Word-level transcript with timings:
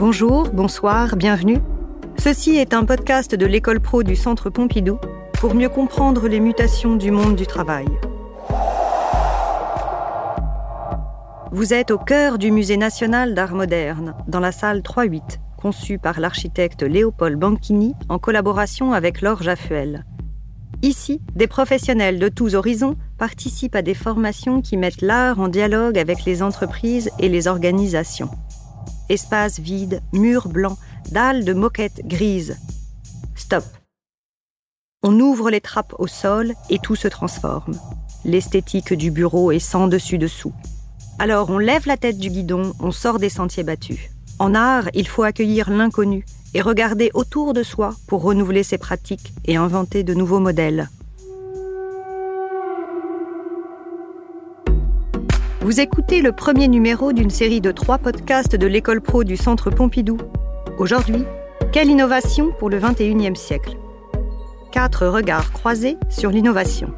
Bonjour, 0.00 0.48
bonsoir, 0.48 1.14
bienvenue. 1.14 1.58
Ceci 2.16 2.56
est 2.56 2.72
un 2.72 2.86
podcast 2.86 3.34
de 3.34 3.44
l'école 3.44 3.80
pro 3.80 4.02
du 4.02 4.16
Centre 4.16 4.48
Pompidou 4.48 4.98
pour 5.34 5.54
mieux 5.54 5.68
comprendre 5.68 6.26
les 6.26 6.40
mutations 6.40 6.96
du 6.96 7.10
monde 7.10 7.36
du 7.36 7.46
travail. 7.46 7.84
Vous 11.52 11.74
êtes 11.74 11.90
au 11.90 11.98
cœur 11.98 12.38
du 12.38 12.50
Musée 12.50 12.78
national 12.78 13.34
d'art 13.34 13.54
moderne, 13.54 14.14
dans 14.26 14.40
la 14.40 14.52
salle 14.52 14.80
3-8, 14.80 15.20
conçue 15.58 15.98
par 15.98 16.18
l'architecte 16.18 16.82
Léopold 16.82 17.38
Banchini 17.38 17.92
en 18.08 18.18
collaboration 18.18 18.94
avec 18.94 19.20
Laure 19.20 19.42
Jaffuel. 19.42 20.06
Ici, 20.80 21.20
des 21.34 21.46
professionnels 21.46 22.18
de 22.18 22.30
tous 22.30 22.54
horizons 22.54 22.96
participent 23.18 23.76
à 23.76 23.82
des 23.82 23.92
formations 23.92 24.62
qui 24.62 24.78
mettent 24.78 25.02
l'art 25.02 25.40
en 25.40 25.48
dialogue 25.48 25.98
avec 25.98 26.24
les 26.24 26.42
entreprises 26.42 27.10
et 27.18 27.28
les 27.28 27.48
organisations. 27.48 28.30
Espaces 29.10 29.58
vides, 29.58 30.00
murs 30.12 30.48
blancs, 30.48 30.78
dalles 31.10 31.44
de 31.44 31.52
moquettes 31.52 32.00
grises. 32.06 32.56
Stop. 33.34 33.64
On 35.02 35.18
ouvre 35.18 35.50
les 35.50 35.60
trappes 35.60 35.94
au 35.98 36.06
sol 36.06 36.54
et 36.70 36.78
tout 36.78 36.94
se 36.94 37.08
transforme. 37.08 37.74
L'esthétique 38.24 38.94
du 38.94 39.10
bureau 39.10 39.50
est 39.50 39.58
sans 39.58 39.88
dessus-dessous. 39.88 40.52
Alors 41.18 41.50
on 41.50 41.58
lève 41.58 41.88
la 41.88 41.96
tête 41.96 42.18
du 42.18 42.30
guidon, 42.30 42.72
on 42.78 42.92
sort 42.92 43.18
des 43.18 43.30
sentiers 43.30 43.64
battus. 43.64 44.10
En 44.38 44.54
art, 44.54 44.88
il 44.94 45.08
faut 45.08 45.24
accueillir 45.24 45.70
l'inconnu 45.70 46.24
et 46.54 46.62
regarder 46.62 47.10
autour 47.12 47.52
de 47.52 47.64
soi 47.64 47.94
pour 48.06 48.22
renouveler 48.22 48.62
ses 48.62 48.78
pratiques 48.78 49.32
et 49.44 49.56
inventer 49.56 50.04
de 50.04 50.14
nouveaux 50.14 50.40
modèles. 50.40 50.88
Vous 55.62 55.78
écoutez 55.78 56.22
le 56.22 56.32
premier 56.32 56.68
numéro 56.68 57.12
d'une 57.12 57.28
série 57.28 57.60
de 57.60 57.70
trois 57.70 57.98
podcasts 57.98 58.56
de 58.56 58.66
l'école 58.66 59.02
pro 59.02 59.24
du 59.24 59.36
Centre 59.36 59.70
Pompidou. 59.70 60.16
Aujourd'hui, 60.78 61.22
quelle 61.70 61.90
innovation 61.90 62.50
pour 62.58 62.70
le 62.70 62.80
21e 62.80 63.34
siècle? 63.34 63.76
Quatre 64.72 65.06
regards 65.06 65.52
croisés 65.52 65.98
sur 66.08 66.30
l'innovation. 66.30 66.94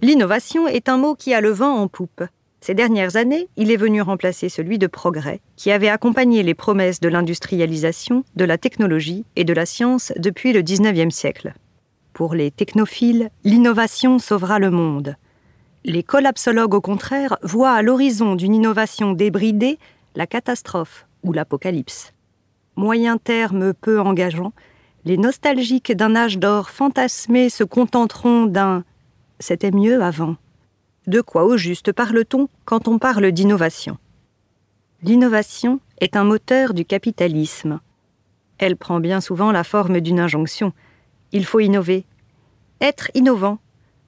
L'innovation 0.00 0.66
est 0.68 0.88
un 0.88 0.96
mot 0.96 1.14
qui 1.14 1.34
a 1.34 1.42
le 1.42 1.50
vent 1.50 1.82
en 1.82 1.86
poupe. 1.86 2.24
Ces 2.62 2.72
dernières 2.72 3.16
années, 3.16 3.50
il 3.58 3.70
est 3.70 3.76
venu 3.76 4.00
remplacer 4.00 4.48
celui 4.48 4.78
de 4.78 4.86
progrès, 4.86 5.42
qui 5.56 5.70
avait 5.70 5.90
accompagné 5.90 6.44
les 6.44 6.54
promesses 6.54 7.00
de 7.00 7.10
l'industrialisation, 7.10 8.24
de 8.36 8.44
la 8.46 8.56
technologie 8.56 9.26
et 9.36 9.44
de 9.44 9.52
la 9.52 9.66
science 9.66 10.14
depuis 10.16 10.54
le 10.54 10.62
19e 10.62 11.10
siècle. 11.10 11.52
Pour 12.14 12.34
les 12.34 12.50
technophiles, 12.50 13.28
l'innovation 13.44 14.18
sauvera 14.18 14.58
le 14.58 14.70
monde. 14.70 15.16
Les 15.88 16.02
collapsologues, 16.02 16.74
au 16.74 16.80
contraire, 16.80 17.38
voient 17.42 17.70
à 17.70 17.80
l'horizon 17.80 18.34
d'une 18.34 18.56
innovation 18.56 19.12
débridée 19.12 19.78
la 20.16 20.26
catastrophe 20.26 21.06
ou 21.22 21.32
l'apocalypse. 21.32 22.12
Moyen 22.74 23.18
terme 23.18 23.72
peu 23.72 24.00
engageant, 24.00 24.52
les 25.04 25.16
nostalgiques 25.16 25.92
d'un 25.92 26.16
âge 26.16 26.38
d'or 26.38 26.70
fantasmé 26.70 27.50
se 27.50 27.62
contenteront 27.62 28.46
d'un 28.46 28.82
c'était 29.38 29.70
mieux 29.70 30.02
avant. 30.02 30.34
De 31.06 31.20
quoi 31.20 31.44
au 31.44 31.56
juste 31.56 31.92
parle-t-on 31.92 32.48
quand 32.64 32.88
on 32.88 32.98
parle 32.98 33.30
d'innovation? 33.30 33.96
L'innovation 35.04 35.78
est 36.00 36.16
un 36.16 36.24
moteur 36.24 36.74
du 36.74 36.84
capitalisme. 36.84 37.78
Elle 38.58 38.76
prend 38.76 38.98
bien 38.98 39.20
souvent 39.20 39.52
la 39.52 39.62
forme 39.62 40.00
d'une 40.00 40.18
injonction. 40.18 40.72
Il 41.30 41.44
faut 41.44 41.60
innover. 41.60 42.06
Être 42.80 43.08
innovant, 43.14 43.58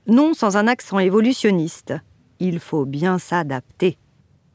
non 0.09 0.35
sans 0.35 0.57
un 0.57 0.67
accent 0.67 0.99
évolutionniste. 0.99 1.95
Il 2.41 2.59
faut 2.61 2.85
bien 2.85 3.19
s'adapter. 3.19 3.99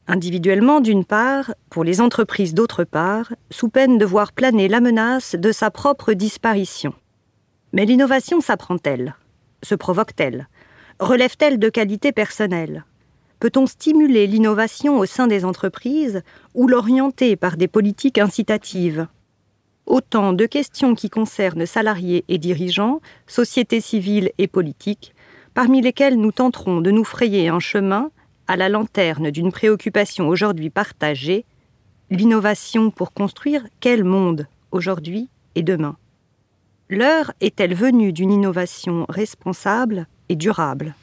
Individuellement 0.06 0.80
d'une 0.80 1.04
part, 1.04 1.54
pour 1.70 1.84
les 1.84 2.00
entreprises 2.00 2.52
d'autre 2.52 2.84
part, 2.84 3.32
sous 3.50 3.68
peine 3.68 3.96
de 3.96 4.04
voir 4.04 4.32
planer 4.32 4.68
la 4.68 4.80
menace 4.80 5.34
de 5.34 5.52
sa 5.52 5.70
propre 5.70 6.12
disparition. 6.12 6.92
Mais 7.72 7.86
l'innovation 7.86 8.40
s'apprend-elle? 8.40 9.14
Se 9.62 9.74
provoque-t-elle? 9.74 10.48
Relève-t-elle 11.00 11.58
de 11.58 11.68
qualités 11.70 12.12
personnelles? 12.12 12.84
Peut-on 13.40 13.66
stimuler 13.66 14.26
l'innovation 14.26 14.98
au 14.98 15.06
sein 15.06 15.26
des 15.26 15.44
entreprises 15.44 16.22
ou 16.54 16.68
l'orienter 16.68 17.36
par 17.36 17.56
des 17.56 17.68
politiques 17.68 18.18
incitatives? 18.18 19.06
Autant 19.86 20.32
de 20.32 20.46
questions 20.46 20.94
qui 20.94 21.10
concernent 21.10 21.66
salariés 21.66 22.24
et 22.28 22.38
dirigeants, 22.38 23.00
sociétés 23.26 23.80
civiles 23.80 24.30
et 24.38 24.48
politiques, 24.48 25.13
parmi 25.54 25.80
lesquelles 25.80 26.18
nous 26.18 26.32
tenterons 26.32 26.80
de 26.80 26.90
nous 26.90 27.04
frayer 27.04 27.48
un 27.48 27.60
chemin 27.60 28.10
à 28.46 28.56
la 28.56 28.68
lanterne 28.68 29.30
d'une 29.30 29.52
préoccupation 29.52 30.28
aujourd'hui 30.28 30.68
partagée, 30.68 31.44
l'innovation 32.10 32.90
pour 32.90 33.12
construire 33.12 33.64
quel 33.80 34.04
monde 34.04 34.46
aujourd'hui 34.72 35.28
et 35.54 35.62
demain? 35.62 35.96
L'heure 36.90 37.32
est-elle 37.40 37.74
venue 37.74 38.12
d'une 38.12 38.32
innovation 38.32 39.06
responsable 39.08 40.06
et 40.28 40.36
durable? 40.36 40.94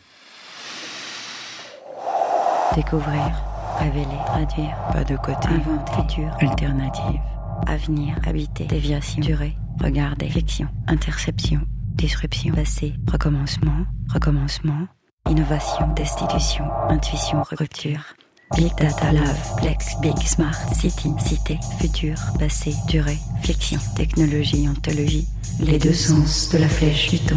Découvrir, 2.75 3.31
révéler, 3.79 4.05
traduire, 4.27 4.75
pas 4.93 5.03
de 5.03 5.17
côté, 5.17 5.47
inventer, 5.47 5.91
futur, 5.93 6.31
alternative, 6.39 7.19
avenir, 7.67 8.15
habiter, 8.25 8.65
déviation, 8.65 9.21
durée, 9.21 9.55
regarder, 9.81 10.29
fiction, 10.29 10.67
interception, 10.87 11.61
disruption, 12.01 12.51
passé, 12.55 12.93
recommencement, 13.11 13.85
recommencement, 14.11 14.87
innovation, 15.29 15.87
destitution, 15.95 16.65
intuition, 16.89 17.43
rupture. 17.51 18.15
Big 18.57 18.75
Data 18.75 19.13
Love, 19.13 19.55
Plex, 19.57 20.01
Big 20.01 20.17
Smart, 20.23 20.57
City, 20.73 21.11
Cité, 21.19 21.59
Futur, 21.79 22.15
Passé, 22.39 22.73
Durée, 22.87 23.19
Fiction, 23.43 23.77
Technologie, 23.95 24.67
Ontologie, 24.67 25.27
les 25.59 25.77
deux 25.77 25.93
sens 25.93 26.49
de 26.49 26.57
la 26.57 26.67
flèche 26.67 27.11
du 27.11 27.19
temps. 27.19 27.35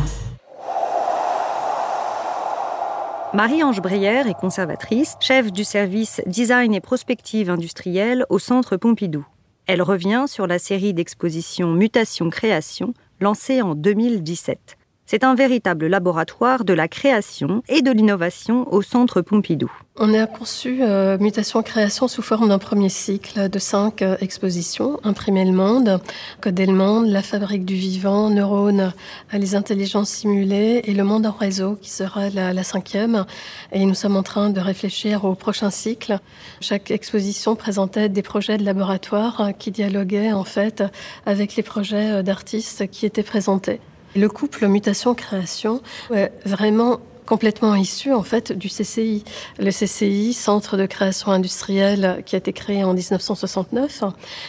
Marie-Ange 3.34 3.82
Brière 3.82 4.26
est 4.28 4.40
conservatrice, 4.40 5.16
chef 5.20 5.52
du 5.52 5.64
service 5.64 6.22
Design 6.26 6.72
et 6.72 6.80
Prospective 6.80 7.50
industrielle 7.50 8.24
au 8.30 8.38
Centre 8.38 8.78
Pompidou. 8.78 9.26
Elle 9.66 9.82
revient 9.82 10.24
sur 10.26 10.46
la 10.46 10.58
série 10.58 10.94
d'expositions 10.94 11.72
Mutation-Création 11.72 12.94
lancée 13.24 13.62
en 13.62 13.74
2017. 13.74 14.76
C'est 15.06 15.22
un 15.22 15.34
véritable 15.34 15.86
laboratoire 15.86 16.64
de 16.64 16.72
la 16.72 16.88
création 16.88 17.62
et 17.68 17.82
de 17.82 17.90
l'innovation 17.90 18.72
au 18.72 18.80
Centre 18.80 19.20
Pompidou. 19.20 19.70
On 19.96 20.14
a 20.14 20.26
conçu 20.26 20.78
euh, 20.80 21.18
Mutation-Création 21.18 22.08
sous 22.08 22.22
forme 22.22 22.48
d'un 22.48 22.58
premier 22.58 22.88
cycle 22.88 23.50
de 23.50 23.58
cinq 23.58 24.00
euh, 24.00 24.16
expositions. 24.22 24.98
Imprimer 25.04 25.44
le 25.44 25.52
monde, 25.52 26.00
Coder 26.40 26.64
le 26.64 26.72
monde, 26.72 27.06
La 27.08 27.20
fabrique 27.20 27.66
du 27.66 27.74
vivant, 27.74 28.30
Neurones, 28.30 28.94
euh, 29.34 29.38
les 29.38 29.54
intelligences 29.54 30.08
simulées 30.08 30.80
et 30.84 30.94
Le 30.94 31.04
monde 31.04 31.26
en 31.26 31.32
réseau 31.32 31.76
qui 31.76 31.90
sera 31.90 32.30
la, 32.30 32.64
cinquième. 32.64 33.26
Et 33.72 33.84
nous 33.84 33.94
sommes 33.94 34.16
en 34.16 34.22
train 34.22 34.48
de 34.48 34.58
réfléchir 34.58 35.26
au 35.26 35.34
prochain 35.34 35.70
cycle. 35.70 36.18
Chaque 36.62 36.90
exposition 36.90 37.56
présentait 37.56 38.08
des 38.08 38.22
projets 38.22 38.56
de 38.56 38.64
laboratoire 38.64 39.50
qui 39.58 39.70
dialoguaient 39.70 40.32
en 40.32 40.44
fait 40.44 40.82
avec 41.26 41.56
les 41.56 41.62
projets 41.62 42.22
d'artistes 42.22 42.88
qui 42.88 43.04
étaient 43.04 43.22
présentés. 43.22 43.80
Le 44.16 44.28
couple 44.28 44.66
mutation-création 44.68 45.80
est 46.12 46.32
vraiment 46.44 47.00
complètement 47.26 47.74
issu 47.74 48.12
en 48.12 48.22
fait 48.22 48.52
du 48.52 48.68
CCI. 48.68 49.24
Le 49.58 49.70
CCI, 49.70 50.32
Centre 50.32 50.76
de 50.76 50.86
création 50.86 51.32
industrielle, 51.32 52.22
qui 52.26 52.36
a 52.36 52.38
été 52.38 52.52
créé 52.52 52.84
en 52.84 52.94
1969, 52.94 54.04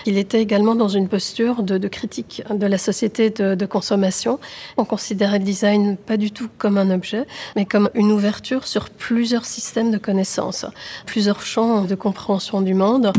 il 0.05 0.17
était 0.17 0.41
également 0.41 0.75
dans 0.75 0.87
une 0.87 1.07
posture 1.07 1.63
de, 1.63 1.87
critique 1.87 2.43
de 2.49 2.65
la 2.65 2.77
société 2.77 3.29
de, 3.29 3.55
de, 3.55 3.65
consommation. 3.65 4.39
On 4.77 4.85
considérait 4.85 5.39
le 5.39 5.45
design 5.45 5.97
pas 5.97 6.17
du 6.17 6.31
tout 6.31 6.49
comme 6.57 6.77
un 6.77 6.91
objet, 6.91 7.25
mais 7.55 7.65
comme 7.65 7.89
une 7.93 8.11
ouverture 8.11 8.67
sur 8.67 8.89
plusieurs 8.89 9.45
systèmes 9.45 9.91
de 9.91 9.97
connaissances, 9.97 10.65
plusieurs 11.05 11.41
champs 11.41 11.83
de 11.83 11.95
compréhension 11.95 12.61
du 12.61 12.73
monde. 12.73 13.11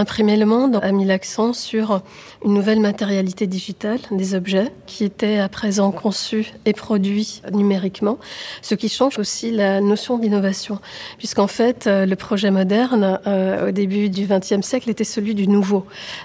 Imprimer 0.00 0.38
le 0.38 0.46
monde 0.46 0.80
a 0.82 0.92
mis 0.92 1.04
l'accent 1.04 1.52
sur 1.52 2.00
une 2.42 2.54
nouvelle 2.54 2.80
matérialité 2.80 3.46
digitale 3.46 3.98
des 4.10 4.34
objets 4.34 4.72
qui 4.86 5.04
étaient 5.04 5.36
à 5.36 5.50
présent 5.50 5.90
conçus 5.92 6.54
et 6.64 6.72
produits 6.72 7.42
numériquement, 7.52 8.18
ce 8.62 8.74
qui 8.74 8.88
change 8.88 9.18
aussi 9.18 9.50
la 9.50 9.82
notion 9.82 10.16
d'innovation, 10.16 10.78
puisqu'en 11.18 11.48
fait 11.48 11.86
euh, 11.86 12.06
le 12.06 12.16
projet 12.16 12.50
moderne 12.50 13.20
euh, 13.26 13.68
au 13.68 13.72
début 13.72 14.08
du 14.08 14.26
XXe 14.26 14.66
siècle 14.66 14.88
était 14.88 15.04
celui 15.04 15.34
du 15.34 15.46
nouveau. 15.46 15.84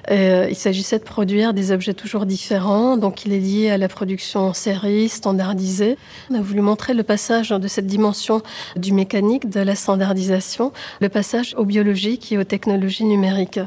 Euh, 0.10 0.48
il 0.50 0.56
s'agissait 0.56 1.00
de 1.00 1.04
produire 1.04 1.54
des 1.54 1.74
objets 1.74 1.94
toujours 1.94 2.26
différents, 2.26 2.96
donc 2.96 3.26
il 3.26 3.34
est 3.34 3.40
lié 3.40 3.72
à 3.72 3.78
la 3.78 3.90
production 3.90 4.40
en 4.40 4.54
série, 4.54 5.10
standardisée. 5.10 5.98
On 6.30 6.36
a 6.36 6.42
voulu 6.42 6.62
montrer 6.62 6.94
le 6.94 7.04
passage 7.04 7.50
de 7.50 7.68
cette 7.68 7.88
dimension 7.88 8.42
du 8.78 8.94
mécanique, 8.94 9.50
de 9.50 9.60
la 9.60 9.76
standardisation, 9.76 10.72
le 11.02 11.10
passage 11.10 11.54
au 11.58 11.66
biologique 11.66 12.32
et 12.32 12.38
aux 12.38 12.46
technologies 12.46 13.04
numériques. 13.04 13.60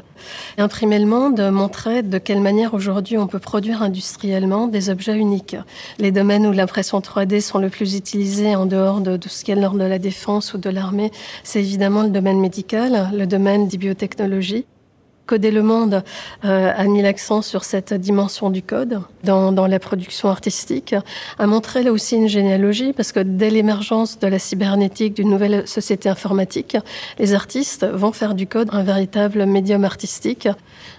Imprimer 0.57 0.99
le 0.99 1.05
monde 1.05 1.39
montrait 1.51 2.03
de 2.03 2.17
quelle 2.17 2.41
manière 2.41 2.73
aujourd'hui 2.73 3.17
on 3.17 3.27
peut 3.27 3.39
produire 3.39 3.81
industriellement 3.81 4.67
des 4.67 4.89
objets 4.89 5.15
uniques. 5.15 5.55
Les 5.97 6.11
domaines 6.11 6.45
où 6.45 6.51
l'impression 6.51 6.99
3D 6.99 7.41
sont 7.41 7.59
le 7.59 7.69
plus 7.69 7.95
utilisés 7.95 8.55
en 8.55 8.65
dehors 8.65 9.01
de, 9.01 9.19
ce 9.27 9.43
qui 9.43 9.51
est 9.51 9.55
l'ordre 9.55 9.79
de 9.79 9.85
la 9.85 9.99
défense 9.99 10.53
ou 10.53 10.57
de 10.57 10.69
l'armée, 10.69 11.11
c'est 11.43 11.59
évidemment 11.59 12.03
le 12.03 12.09
domaine 12.09 12.39
médical, 12.39 13.09
le 13.13 13.25
domaine 13.25 13.67
des 13.67 13.77
biotechnologies. 13.77 14.65
Coder 15.29 15.51
le 15.51 15.61
monde 15.61 16.03
euh, 16.43 16.73
a 16.75 16.83
mis 16.85 17.03
l'accent 17.03 17.43
sur 17.43 17.63
cette 17.63 17.93
dimension 17.93 18.49
du 18.49 18.63
code 18.63 19.01
dans, 19.23 19.51
dans, 19.51 19.67
la 19.67 19.77
production 19.77 20.27
artistique, 20.29 20.95
a 21.37 21.45
montré 21.45 21.83
là 21.83 21.91
aussi 21.91 22.15
une 22.15 22.27
généalogie 22.27 22.93
parce 22.93 23.11
que 23.11 23.19
dès 23.19 23.51
l'émergence 23.51 24.17
de 24.17 24.25
la 24.25 24.39
cybernétique, 24.39 25.13
d'une 25.13 25.29
nouvelle 25.29 25.67
société 25.67 26.09
informatique, 26.09 26.77
les 27.19 27.35
artistes 27.35 27.85
vont 27.85 28.11
faire 28.11 28.33
du 28.33 28.47
code 28.47 28.69
un 28.71 28.81
véritable 28.81 29.45
médium 29.45 29.83
artistique. 29.85 30.47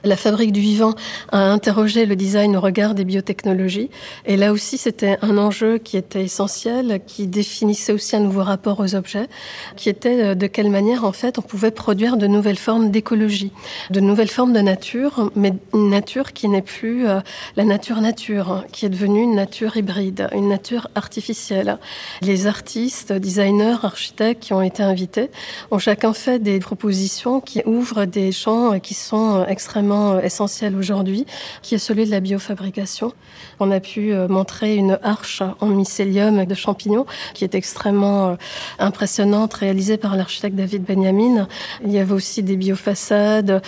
La 0.04 0.16
fabrique 0.16 0.52
du 0.52 0.60
vivant 0.60 0.94
a 1.32 1.50
interrogé 1.50 2.06
le 2.06 2.14
design 2.14 2.56
au 2.56 2.60
regard 2.60 2.94
des 2.94 3.04
biotechnologies 3.04 3.90
et 4.26 4.36
là 4.36 4.52
aussi 4.52 4.78
c'était 4.78 5.18
un 5.22 5.38
enjeu 5.38 5.78
qui 5.78 5.96
était 5.96 6.22
essentiel, 6.22 7.00
qui 7.04 7.26
définissait 7.26 7.92
aussi 7.92 8.14
un 8.14 8.20
nouveau 8.20 8.44
rapport 8.44 8.78
aux 8.78 8.94
objets, 8.94 9.26
qui 9.74 9.88
était 9.88 10.22
euh, 10.22 10.34
de 10.36 10.46
quelle 10.46 10.70
manière 10.70 11.04
en 11.04 11.12
fait 11.12 11.36
on 11.40 11.42
pouvait 11.42 11.72
produire 11.72 12.16
de 12.16 12.28
nouvelles 12.28 12.58
formes 12.58 12.92
d'écologie, 12.92 13.50
de 13.90 13.98
nouvelles 13.98 14.19
forme 14.28 14.52
de 14.52 14.60
nature, 14.60 15.30
mais 15.34 15.52
une 15.72 15.90
nature 15.90 16.32
qui 16.32 16.48
n'est 16.48 16.62
plus 16.62 17.08
euh, 17.08 17.20
la 17.56 17.64
nature-nature, 17.64 18.64
qui 18.72 18.86
est 18.86 18.88
devenue 18.88 19.22
une 19.22 19.34
nature 19.34 19.76
hybride, 19.76 20.28
une 20.34 20.48
nature 20.48 20.88
artificielle. 20.94 21.78
Les 22.20 22.46
artistes, 22.46 23.12
designers, 23.12 23.76
architectes 23.82 24.42
qui 24.42 24.52
ont 24.52 24.62
été 24.62 24.82
invités 24.82 25.30
ont 25.70 25.78
chacun 25.78 26.12
fait 26.12 26.38
des 26.38 26.58
propositions 26.58 27.40
qui 27.40 27.62
ouvrent 27.64 28.04
des 28.04 28.32
champs 28.32 28.78
qui 28.80 28.94
sont 28.94 29.36
euh, 29.36 29.44
extrêmement 29.46 30.12
euh, 30.12 30.20
essentiels 30.20 30.76
aujourd'hui, 30.76 31.26
qui 31.62 31.74
est 31.74 31.78
celui 31.78 32.04
de 32.04 32.10
la 32.10 32.20
biofabrication. 32.20 33.12
On 33.58 33.70
a 33.70 33.80
pu 33.80 34.12
montrer 34.28 34.76
une 34.76 34.98
arche 35.02 35.42
en 35.60 35.66
mycélium 35.66 36.44
de 36.44 36.54
champignons 36.54 37.06
qui 37.34 37.44
est 37.44 37.54
extrêmement 37.54 38.36
impressionnante, 38.78 39.54
réalisée 39.54 39.98
par 39.98 40.16
l'architecte 40.16 40.56
David 40.56 40.84
Benjamin. 40.84 41.46
Il 41.84 41.92
y 41.92 41.98
avait 41.98 42.14
aussi 42.14 42.42
des 42.42 42.56
biofaçades 42.56 43.62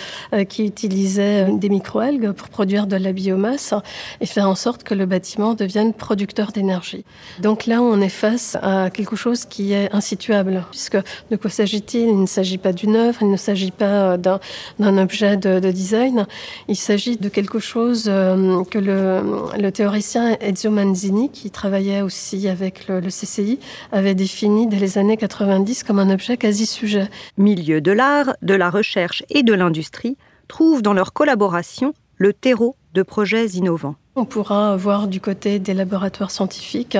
qui 0.45 0.65
utilisaient 0.65 1.47
des 1.51 1.69
microalgues 1.69 2.31
pour 2.31 2.49
produire 2.49 2.87
de 2.87 2.95
la 2.95 3.11
biomasse 3.11 3.73
et 4.21 4.25
faire 4.25 4.49
en 4.49 4.55
sorte 4.55 4.83
que 4.83 4.93
le 4.93 5.05
bâtiment 5.05 5.53
devienne 5.53 5.93
producteur 5.93 6.51
d'énergie. 6.51 7.05
Donc 7.41 7.65
là, 7.65 7.81
on 7.81 8.01
est 8.01 8.09
face 8.09 8.57
à 8.61 8.89
quelque 8.89 9.15
chose 9.15 9.45
qui 9.45 9.73
est 9.73 9.93
insituable, 9.93 10.63
puisque 10.71 10.97
de 11.31 11.35
quoi 11.35 11.49
s'agit-il? 11.49 12.09
Il 12.09 12.21
ne 12.21 12.25
s'agit 12.25 12.57
pas 12.57 12.73
d'une 12.73 12.95
œuvre, 12.95 13.19
il 13.21 13.29
ne 13.29 13.37
s'agit 13.37 13.71
pas 13.71 14.17
d'un 14.17 14.97
objet 14.97 15.37
de, 15.37 15.71
design, 15.71 16.25
il 16.67 16.75
s'agit 16.75 17.17
de 17.17 17.29
quelque 17.29 17.59
chose 17.59 18.05
euh, 18.07 18.63
que 18.65 18.79
le, 18.79 19.71
théoricien 19.71 20.37
Ezio 20.39 20.69
Manzini, 20.69 21.29
qui 21.29 21.49
travaillait 21.49 22.01
aussi 22.01 22.47
avec 22.47 22.87
le, 22.87 22.99
le 22.99 23.09
CCI, 23.09 23.59
avait 23.91 24.15
défini 24.15 24.67
dès 24.67 24.77
les 24.77 24.97
années 24.97 25.17
90 25.17 25.83
comme 25.83 25.99
un 25.99 26.09
objet 26.09 26.37
quasi 26.37 26.65
sujet. 26.65 27.09
Milieu 27.37 27.81
de 27.81 27.91
l'art, 27.91 28.35
de 28.41 28.53
la 28.53 28.69
recherche 28.69 29.23
et 29.29 29.43
de 29.43 29.53
l'industrie, 29.53 30.17
trouvent 30.53 30.83
dans 30.83 30.93
leur 30.93 31.13
collaboration 31.13 31.95
le 32.15 32.31
terreau 32.31 32.75
de 32.93 33.01
projets 33.01 33.47
innovants. 33.47 33.95
On 34.15 34.25
pourra 34.25 34.75
voir 34.75 35.07
du 35.07 35.19
côté 35.19 35.57
des 35.57 35.73
laboratoires 35.73 36.29
scientifiques 36.29 36.99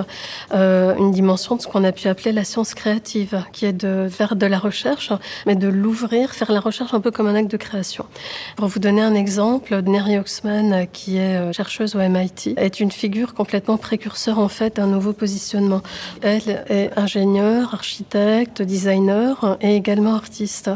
euh, 0.51 0.95
une 0.95 1.12
dimension 1.12 1.56
de 1.56 1.62
ce 1.62 1.68
qu'on 1.68 1.83
a 1.83 1.92
pu 1.92 2.07
appeler 2.07 2.31
la 2.31 2.44
science 2.44 2.74
créative, 2.74 3.45
qui 3.54 3.68
est 3.68 3.74
de 3.74 4.07
faire 4.10 4.36
de 4.36 4.48
la 4.48 4.57
recherche, 4.57 5.12
mais 5.45 5.56
de 5.56 5.68
l'ouvrir, 5.68 6.31
faire 6.31 6.51
la 6.51 6.60
recherche 6.60 6.92
un 6.95 7.00
peu 7.00 7.12
comme 7.12 7.27
un 7.27 7.36
acte 7.36 7.51
de 7.51 7.57
création. 7.57 8.07
Pour 8.56 8.65
vous 8.65 8.80
donner 8.80 9.04
un 9.04 9.13
exemple, 9.13 9.80
Neri 9.83 10.18
Oxman, 10.18 10.88
qui 10.92 11.18
est 11.18 11.38
euh, 11.38 11.54
chercheuse 11.54 11.95
au 11.95 12.00
MIT, 12.00 12.56
est 12.57 12.80
une 12.80 12.92
figure 12.92 13.36
complètement 13.36 13.77
précurseur 13.77 14.39
en 14.39 14.48
fait 14.48 14.77
d'un 14.77 14.88
nouveau 14.88 15.13
positionnement. 15.13 15.83
Elle 16.24 16.63
est 16.68 16.89
ingénieure, 16.95 17.75
architecte, 17.75 18.63
designer 18.63 19.59
et 19.62 19.75
également 19.75 20.16
artiste. 20.16 20.71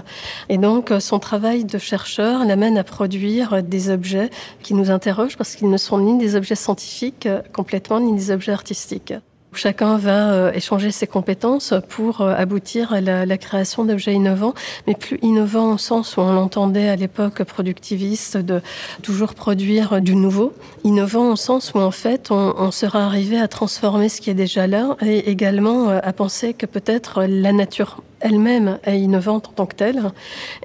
Et 0.49 0.59
donc 0.59 0.93
son 0.99 1.17
travail 1.17 1.65
de 1.65 1.79
chercheur 1.79 2.45
l'amène 2.45 2.77
à 2.77 2.83
produire 2.83 3.63
des 3.63 3.89
objets 3.89 4.29
qui 4.61 4.75
nous 4.75 4.91
interrogent 4.91 5.35
parce 5.35 5.55
qu'ils 5.55 5.71
ne 5.71 5.77
sont 5.77 5.97
ni 5.97 6.19
des 6.19 6.26
des 6.27 6.35
objets 6.35 6.55
scientifiques 6.55 7.25
euh, 7.25 7.41
complètement 7.53 7.99
ni 7.99 8.13
des 8.13 8.31
objets 8.31 8.51
artistiques. 8.51 9.13
Chacun 9.57 9.97
va 9.97 10.31
euh, 10.31 10.51
échanger 10.53 10.91
ses 10.91 11.07
compétences 11.07 11.73
pour 11.89 12.21
euh, 12.21 12.35
aboutir 12.35 12.93
à 12.93 13.01
la, 13.01 13.37
création 13.37 13.85
d'objets 13.85 14.13
innovants, 14.13 14.53
mais 14.85 14.93
plus 14.93 15.17
innovants 15.23 15.73
au 15.73 15.77
sens 15.79 16.15
où 16.15 16.21
on 16.21 16.31
l'entendait 16.31 16.89
à 16.89 16.95
l'époque 16.95 17.43
productiviste 17.43 18.37
de 18.37 18.61
toujours 19.01 19.33
produire 19.33 19.99
du 19.99 20.15
nouveau. 20.15 20.53
Innovant 20.83 21.31
au 21.31 21.35
sens 21.35 21.73
où 21.73 21.79
en 21.79 21.91
fait 21.91 22.29
on, 22.29 22.71
sera 22.71 23.05
arrivé 23.05 23.39
à 23.39 23.47
transformer 23.47 24.09
ce 24.09 24.21
qui 24.21 24.29
est 24.29 24.35
déjà 24.35 24.67
là 24.67 24.95
et 25.01 25.29
également 25.29 25.89
à 25.89 26.13
penser 26.13 26.53
que 26.53 26.65
peut-être 26.65 27.23
la 27.23 27.51
nature 27.51 28.01
elle-même 28.19 28.79
est 28.83 28.99
innovante 28.99 29.49
en 29.49 29.51
tant 29.51 29.65
que 29.65 29.75
telle 29.75 30.11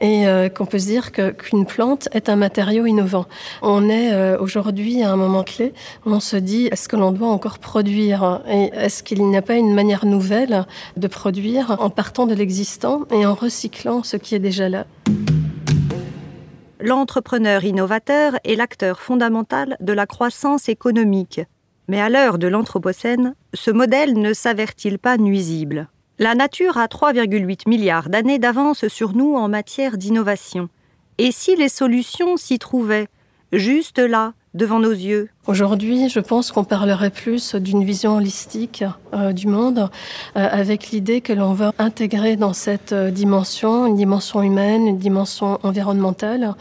et 0.00 0.26
euh, 0.26 0.48
qu'on 0.48 0.66
peut 0.66 0.78
se 0.78 0.86
dire 0.86 1.12
qu'une 1.12 1.66
plante 1.66 2.08
est 2.12 2.28
un 2.28 2.36
matériau 2.36 2.86
innovant. 2.86 3.26
On 3.62 3.88
est 3.88 4.12
euh, 4.12 4.38
aujourd'hui 4.38 5.02
à 5.02 5.12
un 5.12 5.16
moment 5.16 5.42
clé 5.42 5.72
où 6.06 6.12
on 6.12 6.20
se 6.20 6.36
dit 6.36 6.68
est-ce 6.70 6.88
que 6.88 6.96
l'on 6.96 7.12
doit 7.12 7.28
encore 7.28 7.58
produire? 7.58 8.42
Et 8.50 8.70
est-ce 8.82 9.02
qu'il 9.04 9.24
n'y 9.24 9.36
a 9.36 9.42
pas 9.42 9.54
une 9.54 9.74
manière 9.74 10.04
nouvelle 10.04 10.66
de 10.96 11.06
produire 11.06 11.76
en 11.80 11.88
partant 11.88 12.26
de 12.26 12.34
l'existant 12.34 13.04
et 13.12 13.24
en 13.24 13.34
recyclant 13.34 14.02
ce 14.02 14.16
qui 14.16 14.34
est 14.34 14.40
déjà 14.40 14.68
là? 14.68 14.86
L'entrepreneur 16.80 17.64
innovateur 17.64 18.34
est 18.42 18.56
l'acteur 18.56 19.00
fondamental 19.00 19.76
de 19.80 19.92
la 19.92 20.06
croissance 20.06 20.68
économique. 20.68 21.40
Mais 21.86 22.00
à 22.00 22.08
l'heure 22.08 22.38
de 22.38 22.48
l'Anthropocène, 22.48 23.34
ce 23.54 23.70
modèle 23.70 24.14
ne 24.14 24.32
s'avère-t-il 24.32 24.98
pas 24.98 25.16
nuisible? 25.16 25.88
La 26.18 26.34
nature 26.34 26.76
a 26.78 26.86
3,8 26.86 27.68
milliards 27.68 28.08
d'années 28.08 28.40
d'avance 28.40 28.88
sur 28.88 29.14
nous 29.14 29.36
en 29.36 29.48
matière 29.48 29.96
d'innovation. 29.96 30.68
Et 31.18 31.30
si 31.30 31.54
les 31.54 31.68
solutions 31.68 32.36
s'y 32.36 32.58
trouvaient, 32.58 33.08
juste 33.52 33.98
là, 33.98 34.34
devant 34.54 34.80
nos 34.80 34.90
yeux 34.90 35.28
Aujourd'hui, 35.48 36.08
je 36.08 36.20
pense 36.20 36.52
qu'on 36.52 36.62
parlerait 36.62 37.10
plus 37.10 37.56
d'une 37.56 37.82
vision 37.82 38.18
holistique 38.18 38.84
euh, 39.12 39.32
du 39.32 39.48
monde, 39.48 39.90
euh, 40.36 40.48
avec 40.48 40.90
l'idée 40.90 41.20
que 41.20 41.32
l'on 41.32 41.52
va 41.52 41.72
intégrer 41.80 42.36
dans 42.36 42.52
cette 42.52 42.92
euh, 42.92 43.10
dimension 43.10 43.86
une 43.86 43.96
dimension 43.96 44.40
humaine, 44.40 44.86
une 44.86 44.98
dimension 44.98 45.58
environnementale, 45.64 46.54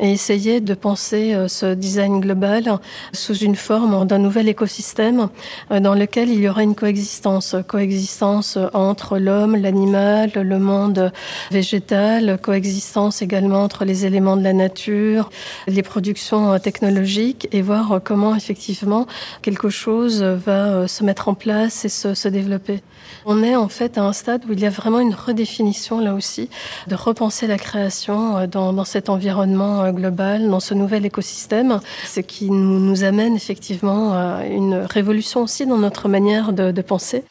et 0.00 0.12
essayer 0.12 0.60
de 0.60 0.74
penser 0.74 1.34
ce 1.48 1.72
design 1.72 2.20
global 2.20 2.78
sous 3.14 3.36
une 3.36 3.56
forme 3.56 4.06
d'un 4.06 4.18
nouvel 4.18 4.48
écosystème 4.50 5.28
dans 5.70 5.94
lequel 5.94 6.28
il 6.28 6.40
y 6.40 6.48
aura 6.48 6.62
une 6.62 6.74
coexistence, 6.74 7.56
coexistence 7.66 8.58
entre 8.74 9.18
l'homme, 9.18 9.56
l'animal, 9.56 10.30
le 10.34 10.58
monde 10.58 11.10
végétal, 11.50 12.38
coexistence 12.42 13.22
également 13.22 13.62
entre 13.62 13.86
les 13.86 14.04
éléments 14.04 14.36
de 14.36 14.42
la 14.42 14.52
nature, 14.52 15.30
les 15.66 15.82
productions 15.82 16.58
technologiques, 16.58 17.48
et 17.52 17.62
voir 17.62 18.00
comment 18.04 18.25
effectivement, 18.34 19.06
quelque 19.42 19.68
chose 19.68 20.22
va 20.22 20.66
euh, 20.66 20.86
se 20.86 21.04
mettre 21.04 21.28
en 21.28 21.34
place 21.34 21.84
et 21.84 21.88
se, 21.88 22.28
développer. 22.28 22.82
On 23.24 23.42
est 23.42 23.54
en 23.54 23.68
fait 23.68 23.98
à 23.98 24.02
un 24.02 24.12
stade 24.12 24.44
où 24.48 24.52
il 24.52 24.60
y 24.60 24.66
a 24.66 24.70
vraiment 24.70 25.00
une 25.00 25.14
redéfinition, 25.14 26.00
là 26.00 26.14
aussi, 26.14 26.50
de 26.88 26.94
repenser 26.94 27.46
la 27.46 27.58
création 27.58 28.36
euh, 28.36 28.46
dans, 28.46 28.84
cet 28.84 29.08
environnement 29.08 29.82
euh, 29.82 29.92
global, 29.92 30.48
dans 30.48 30.60
ce 30.60 30.74
nouvel 30.74 31.06
écosystème, 31.06 31.80
ce 32.06 32.20
qui 32.20 32.50
nous, 32.50 33.04
amène 33.04 33.36
effectivement 33.36 34.14
à 34.14 34.46
une 34.46 34.74
révolution 34.74 35.42
aussi 35.42 35.66
dans 35.66 35.76
notre 35.76 36.08
manière 36.08 36.52
de, 36.52 36.70
de 36.70 36.82
penser. 36.82 37.24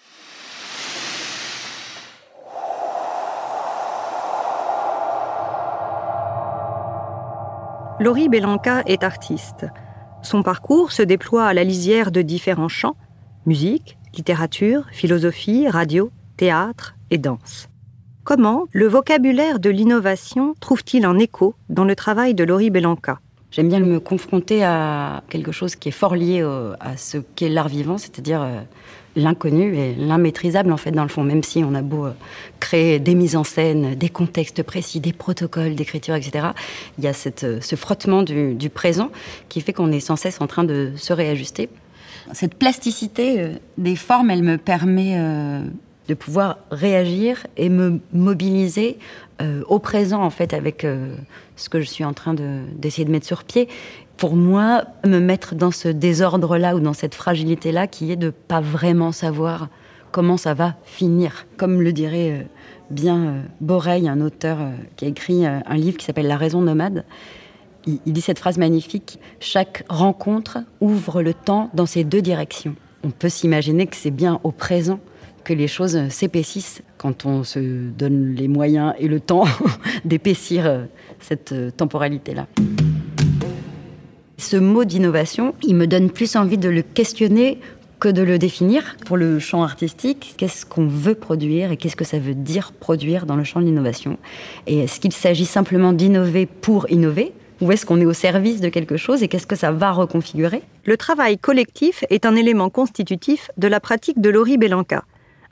Laurie 8.00 8.30
Belanca 8.30 8.84
est 8.86 9.04
artiste. 9.04 9.66
Son 10.26 10.42
parcours 10.42 10.92
se 10.92 11.04
déploie 11.04 11.46
à 11.46 11.54
la 11.54 11.64
lisière 11.64 12.12
de 12.12 12.24
différents 12.24 12.68
champs 12.68 12.96
musique, 13.46 14.00
littérature, 14.16 14.86
philosophie, 14.92 15.68
radio, 15.70 16.10
théâtre 16.36 16.96
et 17.12 17.20
danse. 17.20 17.70
Comment 18.24 18.66
le 18.72 18.88
vocabulaire 18.88 19.60
de 19.60 19.70
l'innovation 19.70 20.56
trouve-t-il 20.60 21.06
un 21.06 21.20
écho 21.20 21.54
dans 21.70 21.86
le 21.86 21.96
travail 21.96 22.34
de 22.34 22.44
Laurie 22.44 22.72
Belanca? 22.72 23.20
J'aime 23.52 23.70
bien 23.70 23.80
me 23.80 24.00
confronter 24.00 24.64
à 24.64 25.22
quelque 25.30 25.52
chose 25.52 25.76
qui 25.76 25.90
est 25.90 25.92
fort 25.92 26.16
lié 26.16 26.42
à 26.80 26.98
ce 26.98 27.20
qu'est 27.20 27.50
l'art 27.50 27.70
vivant, 27.70 28.00
c'est-à-dire 28.00 28.42
euh, 28.42 28.62
l'inconnu 29.16 29.76
et 29.78 29.94
l'immaîtrisable 29.94 30.72
en 30.72 30.78
fait 30.78 30.92
dans 30.92 31.04
le 31.04 31.10
fond, 31.10 31.24
même 31.24 31.44
si 31.44 31.64
on 31.64 31.74
a 31.74 31.82
beau 31.82 32.06
euh, 32.06 32.14
créer 32.60 33.00
des 33.00 33.16
mises 33.16 33.36
en 33.36 33.44
scène, 33.44 33.96
des 33.96 34.10
contextes 34.10 34.64
précis, 34.64 35.00
des 35.00 35.14
protocoles 35.14 35.76
d'écriture, 35.76 36.16
etc. 36.16 36.48
Il 36.98 37.04
y 37.04 37.08
a 37.08 37.14
euh, 37.44 37.60
ce 37.62 37.76
frottement 37.76 38.24
du, 38.24 38.70
présent 38.70 39.12
qui 39.50 39.62
fait 39.62 39.74
qu'on 39.74 39.92
est 39.92 40.00
sans 40.00 40.16
cesse 40.16 40.42
en 40.42 40.48
train 40.48 40.64
de 40.64 40.92
se 40.96 41.14
réajuster. 41.14 41.70
Cette 42.34 42.56
plasticité 42.56 43.40
euh, 43.40 43.50
des 43.78 43.96
formes, 43.96 44.32
elle 44.32 44.44
me 44.44 44.58
permet 44.58 45.18
de 46.08 46.14
pouvoir 46.14 46.58
réagir 46.72 47.48
et 47.58 47.70
me 47.70 48.00
mobiliser 48.14 48.98
au 49.68 49.80
présent 49.80 50.24
en 50.24 50.30
fait 50.30 50.54
avec 50.54 50.86
ce 51.56 51.70
que 51.70 51.82
je 51.82 51.86
suis 51.86 52.04
en 52.04 52.14
train 52.14 52.34
d'essayer 52.34 53.06
de 53.06 53.12
mettre 53.12 53.26
sur 53.26 53.44
pied 53.44 53.68
pour 54.18 54.36
moi, 54.36 54.86
me 55.06 55.20
mettre 55.20 55.56
dans 55.56 55.72
ce 55.72 55.88
désordre-là 55.88 56.76
ou 56.76 56.80
dans 56.80 56.94
cette 56.94 57.16
fragilité-là 57.16 57.88
qui 57.88 58.12
est 58.12 58.16
de 58.16 58.30
pas 58.30 58.62
vraiment 58.62 59.12
savoir 59.12 59.68
comment 60.12 60.38
ça 60.38 60.54
va 60.54 60.76
finir. 60.86 61.46
Comme 61.58 61.82
le 61.82 61.92
dirait 61.92 62.32
euh, 62.32 62.44
bien 62.90 63.18
euh, 63.18 63.42
Boreil, 63.60 64.08
un 64.08 64.22
auteur 64.22 64.58
euh, 64.62 64.72
qui 64.96 65.06
a 65.06 65.08
écrit 65.10 65.46
un 65.46 65.76
livre 65.76 65.98
qui 65.98 66.06
s'appelle 66.06 66.28
La 66.28 66.38
raison 66.38 66.62
nomade. 66.62 67.04
Il, 67.86 68.00
dit 68.06 68.22
cette 68.22 68.40
phrase 68.40 68.58
magnifique 68.58 69.20
Chaque 69.40 69.84
rencontre 69.90 70.60
ouvre 70.80 71.22
le 71.22 71.34
temps 71.34 71.70
dans 71.74 71.86
ces 71.86 72.04
deux 72.04 72.22
directions. 72.22 72.76
On 73.04 73.12
peut 73.12 73.30
s'imaginer 73.30 73.86
que 73.86 73.96
c'est 73.96 74.12
bien 74.12 74.40
au 74.44 74.52
présent 74.52 75.00
que 75.44 75.54
les 75.54 75.68
choses 75.68 76.08
s'épaississent 76.10 76.82
quand 76.98 77.26
on 77.26 77.44
se 77.44 77.60
donne 77.92 78.34
les 78.34 78.48
moyens 78.48 78.94
et 78.98 79.08
le 79.08 79.20
temps 79.20 79.44
d'épaissir 80.06 80.88
cette 81.20 81.54
temporalité-là. 81.78 82.48
Ce 84.38 84.58
mot 84.58 84.84
d'innovation, 84.84 85.56
il 85.64 85.76
me 85.76 85.88
donne 85.88 86.10
plus 86.10 86.36
envie 86.36 86.58
de 86.58 86.68
le 86.68 86.82
questionner 86.82 87.60
que 88.00 88.10
de 88.10 88.22
le 88.22 88.38
définir. 88.38 88.98
Pour 89.06 89.16
le 89.16 89.40
champ 89.40 89.64
artistique, 89.64 90.36
qu'est-ce 90.38 90.66
qu'on 90.66 90.88
veut 90.88 91.16
produire 91.16 91.72
et 91.72 91.78
qu'est-ce 91.78 91.96
que 91.96 92.04
ça 92.04 92.20
veut 92.20 92.34
dire 92.34 92.74
produire 92.74 93.26
dans 93.26 93.38
le 93.38 93.46
champ 93.46 93.62
de 93.62 93.66
l'innovation? 93.66 94.18
Et 94.68 94.80
est-ce 94.80 95.00
qu'il 95.00 95.14
s'agit 95.14 95.46
simplement 95.46 95.94
d'innover 95.94 96.46
pour 96.46 96.90
innover? 96.92 97.32
Ou 97.62 97.72
est-ce 97.72 97.86
qu'on 97.86 98.02
est 98.02 98.06
au 98.06 98.14
service 98.14 98.60
de 98.60 98.68
quelque 98.68 98.98
chose 98.98 99.24
et 99.24 99.30
qu'est-ce 99.30 99.48
que 99.48 99.56
ça 99.56 99.72
va 99.72 99.94
reconfigurer? 99.94 100.62
Le 100.84 100.98
travail 100.98 101.38
collectif 101.38 102.04
est 102.10 102.26
un 102.26 102.36
élément 102.36 102.70
constitutif 102.70 103.50
de 103.58 103.70
la 103.70 103.80
pratique 103.80 104.20
de 104.20 104.30
Laurie 104.30 104.58
Belanca. 104.58 105.06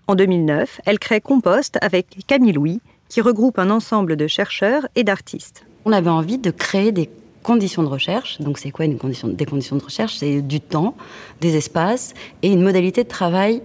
En 0.07 0.15
2009, 0.15 0.81
elle 0.85 0.99
crée 0.99 1.21
Compost 1.21 1.77
avec 1.79 2.07
Camille 2.27 2.51
Louis, 2.51 2.81
qui 3.07 3.21
regroupe 3.21 3.57
un 3.57 3.69
ensemble 3.69 4.17
de 4.17 4.27
chercheurs 4.27 4.85
et 4.95 5.05
d'artistes. 5.05 5.65
On 5.85 5.93
avait 5.93 6.09
envie 6.09 6.37
de 6.37 6.51
créer 6.51 6.91
des 6.91 7.09
conditions 7.43 7.83
de 7.83 7.88
recherche. 7.88 8.41
Donc, 8.41 8.57
c'est 8.57 8.71
quoi 8.71 8.85
une 8.85 8.97
condition, 8.97 9.27
des 9.27 9.45
conditions 9.45 9.75
de 9.75 9.83
recherche? 9.83 10.15
C'est 10.17 10.41
du 10.41 10.59
temps, 10.59 10.95
des 11.41 11.55
espaces 11.55 12.13
et 12.41 12.51
une 12.51 12.63
modalité 12.63 13.03
de 13.03 13.09
travail 13.09 13.62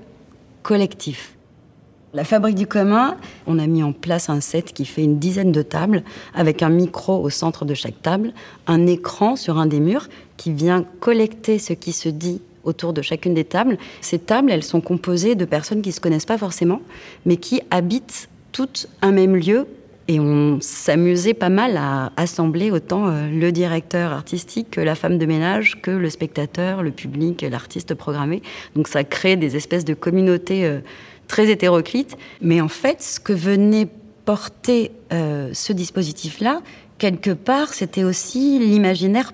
collectif. 0.62 1.34
La 2.14 2.24
fabrique 2.24 2.56
du 2.56 2.66
commun, 2.66 3.16
on 3.46 3.58
a 3.58 3.66
mis 3.66 3.82
en 3.82 3.92
place 3.92 4.30
un 4.30 4.40
set 4.40 4.72
qui 4.72 4.86
fait 4.86 5.04
une 5.04 5.18
dizaine 5.18 5.52
de 5.52 5.62
tables 5.62 6.02
avec 6.34 6.62
un 6.62 6.70
micro 6.70 7.22
au 7.22 7.28
centre 7.28 7.66
de 7.66 7.74
chaque 7.74 8.00
table, 8.00 8.32
un 8.66 8.86
écran 8.86 9.36
sur 9.36 9.58
un 9.58 9.66
des 9.66 9.78
murs 9.78 10.08
qui 10.38 10.52
vient 10.52 10.84
collecter 11.00 11.58
ce 11.58 11.74
qui 11.74 11.92
se 11.92 12.08
dit 12.08 12.40
autour 12.64 12.94
de 12.94 13.02
chacune 13.02 13.34
des 13.34 13.44
tables. 13.44 13.76
Ces 14.00 14.18
tables, 14.18 14.50
elles 14.50 14.64
sont 14.64 14.80
composées 14.80 15.34
de 15.34 15.44
personnes 15.44 15.82
qui 15.82 15.90
ne 15.90 15.94
se 15.94 16.00
connaissent 16.00 16.24
pas 16.24 16.38
forcément, 16.38 16.80
mais 17.26 17.36
qui 17.36 17.60
habitent 17.70 18.30
toutes 18.52 18.88
un 19.02 19.12
même 19.12 19.36
lieu 19.36 19.66
et 20.08 20.18
on 20.18 20.58
s'amusait 20.62 21.34
pas 21.34 21.50
mal 21.50 21.76
à 21.76 22.12
assembler 22.16 22.70
autant 22.70 23.08
euh, 23.08 23.28
le 23.30 23.52
directeur 23.52 24.12
artistique 24.12 24.70
que 24.70 24.80
la 24.80 24.94
femme 24.94 25.18
de 25.18 25.26
ménage, 25.26 25.82
que 25.82 25.90
le 25.90 26.08
spectateur, 26.08 26.82
le 26.82 26.90
public, 26.90 27.42
l'artiste 27.42 27.94
programmé. 27.94 28.42
Donc 28.74 28.88
ça 28.88 29.04
crée 29.04 29.36
des 29.36 29.54
espèces 29.54 29.84
de 29.84 29.92
communautés 29.92 30.64
euh, 30.64 30.80
très 31.28 31.50
hétéroclites. 31.50 32.16
Mais 32.40 32.62
en 32.62 32.68
fait, 32.68 33.02
ce 33.02 33.20
que 33.20 33.34
venait 33.34 33.86
porter 34.24 34.92
euh, 35.12 35.50
ce 35.52 35.74
dispositif-là, 35.74 36.62
quelque 36.96 37.30
part, 37.30 37.74
c'était 37.74 38.04
aussi 38.04 38.58
l'imaginaire 38.58 39.32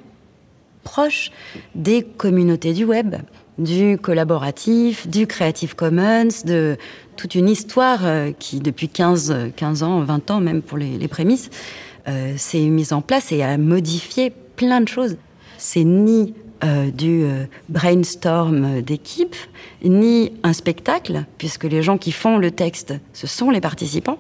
proche 0.82 1.30
des 1.76 2.02
communautés 2.02 2.72
du 2.72 2.84
web, 2.84 3.14
du 3.58 3.98
collaboratif, 3.98 5.06
du 5.08 5.26
Creative 5.26 5.74
Commons, 5.74 6.28
de 6.44 6.76
toute 7.16 7.34
une 7.34 7.48
histoire 7.48 8.00
euh, 8.04 8.32
qui, 8.38 8.60
depuis 8.60 8.88
15, 8.88 9.52
15 9.56 9.82
ans, 9.82 10.00
20 10.00 10.30
ans 10.30 10.40
même 10.40 10.62
pour 10.62 10.78
les, 10.78 11.08
prémices, 11.08 11.50
euh, 12.08 12.34
s'est 12.36 12.66
mise 12.66 12.92
en 12.92 13.00
place 13.00 13.32
et 13.32 13.42
a 13.42 13.56
modifié 13.56 14.32
plein 14.56 14.80
de 14.80 14.88
choses. 14.88 15.16
C'est 15.58 15.84
ni 15.84 16.34
euh, 16.64 16.90
du 16.90 17.24
brainstorm 17.68 18.80
d'équipe, 18.82 19.36
ni 19.82 20.32
un 20.42 20.52
spectacle, 20.52 21.24
puisque 21.38 21.64
les 21.64 21.82
gens 21.82 21.98
qui 21.98 22.12
font 22.12 22.38
le 22.38 22.50
texte, 22.50 22.94
ce 23.12 23.26
sont 23.26 23.50
les 23.50 23.60
participants, 23.60 24.18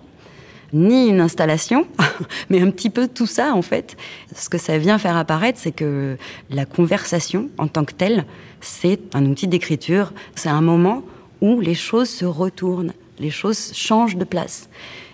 ni 0.74 1.08
une 1.08 1.20
installation, 1.20 1.86
mais 2.50 2.60
un 2.60 2.70
petit 2.70 2.90
peu 2.90 3.08
tout 3.08 3.26
ça 3.26 3.54
en 3.54 3.62
fait. 3.62 3.96
Ce 4.34 4.50
que 4.50 4.58
ça 4.58 4.76
vient 4.76 4.98
faire 4.98 5.16
apparaître, 5.16 5.58
c'est 5.62 5.72
que 5.72 6.18
la 6.50 6.66
conversation 6.66 7.48
en 7.56 7.68
tant 7.68 7.84
que 7.84 7.94
telle, 7.94 8.26
c'est 8.60 9.00
un 9.14 9.24
outil 9.26 9.46
d'écriture, 9.46 10.12
c'est 10.34 10.50
un 10.50 10.60
moment 10.60 11.02
où 11.40 11.60
les 11.60 11.74
choses 11.74 12.10
se 12.10 12.24
retournent, 12.24 12.92
les 13.18 13.30
choses 13.30 13.72
changent 13.72 14.16
de 14.16 14.24
place. 14.24 14.68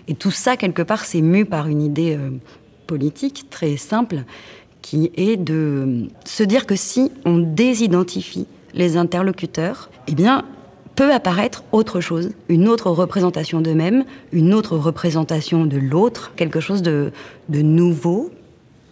Et 0.07 0.15
tout 0.15 0.31
ça, 0.31 0.57
quelque 0.57 0.81
part, 0.81 1.05
c'est 1.05 1.21
mu 1.21 1.45
par 1.45 1.67
une 1.67 1.81
idée 1.81 2.15
euh, 2.15 2.31
politique 2.87 3.45
très 3.49 3.77
simple, 3.77 4.23
qui 4.81 5.11
est 5.15 5.37
de 5.37 6.07
se 6.25 6.43
dire 6.43 6.65
que 6.65 6.75
si 6.75 7.11
on 7.23 7.37
désidentifie 7.37 8.47
les 8.73 8.97
interlocuteurs, 8.97 9.91
eh 10.07 10.15
bien, 10.15 10.43
peut 11.01 11.11
apparaître 11.11 11.63
autre 11.71 11.99
chose, 11.99 12.29
une 12.47 12.67
autre 12.67 12.91
représentation 12.91 13.59
d'eux-mêmes, 13.59 14.05
une 14.31 14.53
autre 14.53 14.77
représentation 14.77 15.65
de 15.65 15.77
l'autre, 15.77 16.31
quelque 16.35 16.59
chose 16.59 16.83
de, 16.83 17.11
de 17.49 17.63
nouveau, 17.63 18.29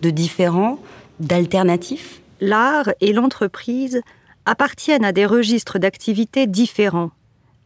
de 0.02 0.10
différent, 0.10 0.80
d'alternatif. 1.20 2.22
L'art 2.42 2.90
et 3.00 3.14
l'entreprise 3.14 4.02
appartiennent 4.48 5.06
à 5.06 5.12
des 5.12 5.28
registres 5.28 5.78
d'activités 5.78 6.48
différents, 6.48 7.12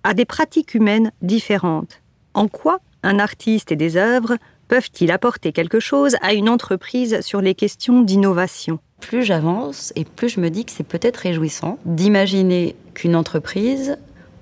à 0.03 0.13
des 0.13 0.25
pratiques 0.25 0.73
humaines 0.73 1.13
différentes. 1.21 2.01
En 2.33 2.49
quoi 2.49 2.79
un 3.01 3.19
artiste 3.19 3.71
et 3.71 3.77
des 3.77 3.95
œuvres 3.95 4.35
peuvent-ils 4.67 5.11
apporter 5.11 5.53
quelque 5.53 5.79
chose 5.79 6.17
à 6.21 6.33
une 6.33 6.49
entreprise 6.49 7.21
sur 7.21 7.39
les 7.39 7.55
questions 7.55 8.01
d'innovation? 8.01 8.79
Plus 8.99 9.23
j'avance 9.23 9.93
et 9.95 10.03
plus 10.03 10.27
je 10.27 10.41
me 10.41 10.49
dis 10.49 10.65
que 10.65 10.71
c'est 10.73 10.83
peut-être 10.83 11.15
réjouissant 11.15 11.79
d'imaginer 11.85 12.75
qu'une 12.93 13.15
entreprise 13.15 13.97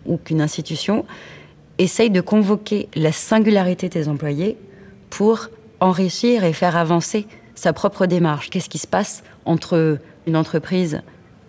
ou 0.05 0.17
qu'une 0.17 0.41
institution 0.41 1.05
essaye 1.77 2.09
de 2.09 2.21
convoquer 2.21 2.89
la 2.95 3.11
singularité 3.11 3.89
des 3.89 4.07
employés 4.07 4.57
pour 5.09 5.49
enrichir 5.79 6.43
et 6.43 6.53
faire 6.53 6.77
avancer 6.77 7.27
sa 7.55 7.73
propre 7.73 8.05
démarche. 8.05 8.49
Qu'est-ce 8.49 8.69
qui 8.69 8.77
se 8.77 8.87
passe 8.87 9.23
entre 9.45 9.99
une 10.27 10.35
entreprise 10.35 11.01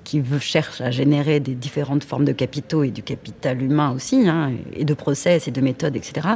qui 0.05 0.23
cherche 0.41 0.81
à 0.81 0.91
générer 0.91 1.41
des 1.41 1.55
différentes 1.55 2.05
formes 2.05 2.25
de 2.25 2.33
capitaux 2.33 2.83
et 2.83 2.91
du 2.91 3.03
capital 3.03 3.63
humain 3.63 3.93
aussi, 3.95 4.29
hein, 4.29 4.53
et 4.75 4.85
de 4.85 4.95
process 4.95 5.49
et 5.49 5.51
de 5.51 5.61
méthodes, 5.61 5.97
etc. 5.97 6.29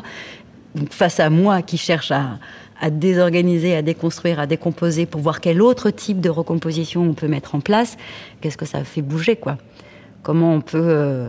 face 0.90 1.20
à 1.20 1.30
moi 1.30 1.62
qui 1.62 1.78
cherche 1.78 2.12
à, 2.12 2.38
désorganiser, 2.90 3.74
à 3.74 3.82
déconstruire, 3.82 4.38
à 4.38 4.46
décomposer 4.46 5.06
pour 5.06 5.20
voir 5.20 5.40
quel 5.40 5.62
autre 5.62 5.90
type 5.90 6.20
de 6.20 6.28
recomposition 6.28 7.02
on 7.02 7.14
peut 7.14 7.28
mettre 7.28 7.54
en 7.54 7.60
place, 7.60 7.96
qu'est-ce 8.40 8.56
que 8.56 8.66
ça 8.66 8.84
fait 8.84 9.02
bouger, 9.02 9.36
quoi? 9.36 9.56
Comment 10.22 10.54
on 10.54 10.60
peut 10.60 10.78
euh, 10.78 11.28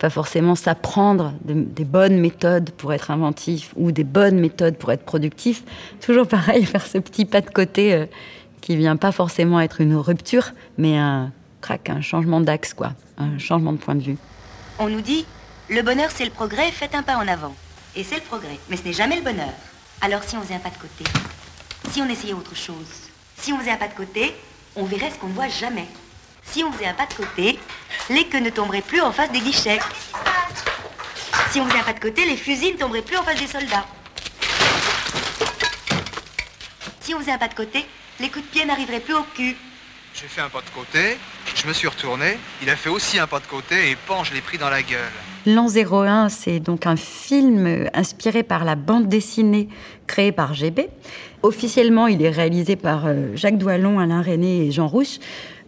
pas 0.00 0.08
forcément 0.08 0.54
s'apprendre 0.54 1.34
des 1.44 1.84
bonnes 1.84 2.18
méthodes 2.18 2.70
pour 2.70 2.94
être 2.94 3.10
inventif 3.10 3.72
ou 3.76 3.92
des 3.92 4.02
bonnes 4.02 4.40
méthodes 4.40 4.76
pour 4.76 4.90
être 4.92 5.04
productif. 5.04 5.62
Toujours 6.00 6.26
pareil, 6.26 6.64
faire 6.66 6.86
ce 6.86 6.96
petit 6.96 7.26
pas 7.26 7.42
de 7.42 7.50
côté 7.50 7.92
euh, 7.92 8.06
qui 8.62 8.76
vient 8.76 8.96
pas 8.96 9.12
forcément 9.12 9.60
être 9.60 9.82
une 9.82 9.94
rupture, 9.94 10.52
mais 10.78 10.96
un 10.96 11.32
crac, 11.60 11.90
un 11.90 12.00
changement 12.00 12.40
d'axe, 12.40 12.72
quoi, 12.72 12.94
un 13.18 13.38
changement 13.38 13.74
de 13.74 13.76
point 13.76 13.94
de 13.94 14.02
vue. 14.02 14.16
On 14.78 14.88
nous 14.88 15.02
dit, 15.02 15.26
le 15.68 15.82
bonheur 15.82 16.08
c'est 16.10 16.24
le 16.24 16.30
progrès, 16.30 16.70
faites 16.70 16.94
un 16.94 17.02
pas 17.02 17.16
en 17.16 17.28
avant. 17.28 17.54
Et 17.94 18.02
c'est 18.02 18.16
le 18.16 18.22
progrès, 18.22 18.58
mais 18.70 18.78
ce 18.78 18.84
n'est 18.84 18.94
jamais 18.94 19.16
le 19.16 19.22
bonheur. 19.22 19.52
Alors 20.00 20.24
si 20.24 20.34
on 20.34 20.40
faisait 20.40 20.54
un 20.54 20.60
pas 20.60 20.70
de 20.70 20.76
côté, 20.76 21.04
si 21.90 22.00
on 22.00 22.08
essayait 22.08 22.32
autre 22.32 22.56
chose, 22.56 23.10
si 23.36 23.52
on 23.52 23.58
faisait 23.58 23.72
un 23.72 23.76
pas 23.76 23.88
de 23.88 23.94
côté, 23.94 24.34
on 24.76 24.84
verrait 24.84 25.10
ce 25.10 25.18
qu'on 25.18 25.28
ne 25.28 25.34
voit 25.34 25.48
jamais. 25.48 25.86
Si 26.42 26.64
on 26.64 26.72
faisait 26.72 26.86
un 26.86 26.94
pas 26.94 27.06
de 27.06 27.14
côté, 27.14 27.58
les 28.10 28.24
queues 28.24 28.40
ne 28.40 28.50
tomberaient 28.50 28.82
plus 28.82 29.00
en 29.00 29.12
face 29.12 29.30
des 29.30 29.38
guichets. 29.38 29.78
Si 31.50 31.60
on 31.60 31.66
faisait 31.66 31.78
un 31.78 31.84
pas 31.84 31.92
de 31.92 32.00
côté, 32.00 32.26
les 32.26 32.36
fusils 32.36 32.74
ne 32.74 32.78
tomberaient 32.78 33.02
plus 33.02 33.16
en 33.16 33.22
face 33.22 33.40
des 33.40 33.46
soldats. 33.46 33.86
Si 37.00 37.14
on 37.14 37.20
faisait 37.20 37.32
un 37.32 37.38
pas 37.38 37.48
de 37.48 37.54
côté, 37.54 37.86
les 38.18 38.28
coups 38.28 38.44
de 38.44 38.50
pied 38.50 38.64
n'arriveraient 38.64 39.00
plus 39.00 39.14
au 39.14 39.22
cul. 39.34 39.56
J'ai 40.12 40.26
fait 40.26 40.40
un 40.40 40.48
pas 40.48 40.60
de 40.60 40.70
côté, 40.74 41.16
je 41.54 41.68
me 41.68 41.72
suis 41.72 41.86
retourné, 41.86 42.36
il 42.62 42.68
a 42.68 42.74
fait 42.74 42.90
aussi 42.90 43.18
un 43.20 43.28
pas 43.28 43.38
de 43.38 43.46
côté 43.46 43.90
et 43.90 43.96
pan, 43.96 44.24
je 44.24 44.34
l'ai 44.34 44.40
pris 44.40 44.58
dans 44.58 44.68
la 44.68 44.82
gueule. 44.82 44.98
L'an 45.46 45.68
01, 45.68 46.28
c'est 46.28 46.58
donc 46.58 46.86
un 46.86 46.96
film 46.96 47.88
inspiré 47.94 48.42
par 48.42 48.64
la 48.64 48.74
bande 48.74 49.08
dessinée 49.08 49.68
créée 50.08 50.32
par 50.32 50.52
GB. 50.52 50.88
Officiellement, 51.42 52.08
il 52.08 52.22
est 52.22 52.30
réalisé 52.30 52.76
par 52.76 53.06
euh, 53.06 53.34
Jacques 53.36 53.56
Doillon, 53.56 53.98
Alain 53.98 54.20
René 54.20 54.66
et 54.66 54.72
Jean 54.72 54.88
Rouche 54.88 55.18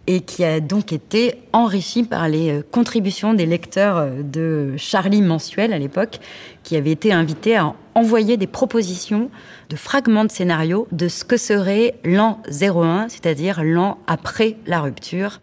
et 0.07 0.21
qui 0.21 0.43
a 0.43 0.59
donc 0.59 0.91
été 0.91 1.35
enrichi 1.53 2.03
par 2.03 2.27
les 2.27 2.51
euh, 2.51 2.61
contributions 2.71 3.33
des 3.33 3.45
lecteurs 3.45 3.97
euh, 3.97 4.21
de 4.21 4.73
Charlie 4.77 5.21
Mensuel 5.21 5.71
à 5.71 5.79
l'époque, 5.79 6.19
qui 6.63 6.75
avaient 6.75 6.91
été 6.91 7.13
invités 7.13 7.55
à 7.55 7.73
envoyer 7.95 8.35
des 8.37 8.47
propositions 8.47 9.29
de 9.69 9.75
fragments 9.75 10.25
de 10.25 10.31
scénario 10.31 10.87
de 10.91 11.07
ce 11.07 11.23
que 11.23 11.37
serait 11.37 11.95
l'an 12.03 12.39
01, 12.49 13.07
c'est-à-dire 13.09 13.63
l'an 13.63 13.97
après 14.07 14.57
la 14.65 14.81
rupture. 14.81 15.39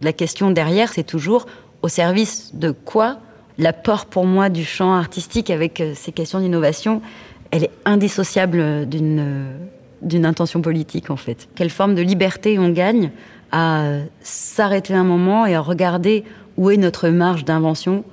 La 0.00 0.12
question 0.12 0.50
derrière, 0.50 0.92
c'est 0.92 1.04
toujours 1.04 1.46
au 1.82 1.88
service 1.88 2.54
de 2.54 2.72
quoi? 2.72 3.18
L'apport 3.56 4.06
pour 4.06 4.26
moi 4.26 4.48
du 4.48 4.64
champ 4.64 4.94
artistique 4.94 5.48
avec 5.48 5.80
euh, 5.80 5.92
ces 5.94 6.10
questions 6.10 6.40
d'innovation, 6.40 7.02
elle 7.52 7.62
est 7.62 7.70
indissociable 7.84 8.88
d'une 8.88 9.24
d'une 10.02 10.26
intention 10.26 10.60
politique 10.60 11.10
en 11.10 11.16
fait. 11.16 11.48
Quelle 11.54 11.70
forme 11.70 11.94
de 11.94 12.02
liberté 12.02 12.58
on 12.58 12.70
gagne 12.70 13.10
à 13.52 13.98
s'arrêter 14.20 14.94
un 14.94 15.04
moment 15.04 15.46
et 15.46 15.54
à 15.54 15.60
regarder 15.60 16.24
où 16.56 16.70
est 16.70 16.76
notre 16.76 17.08
marge 17.08 17.44
d'invention? 17.44 18.04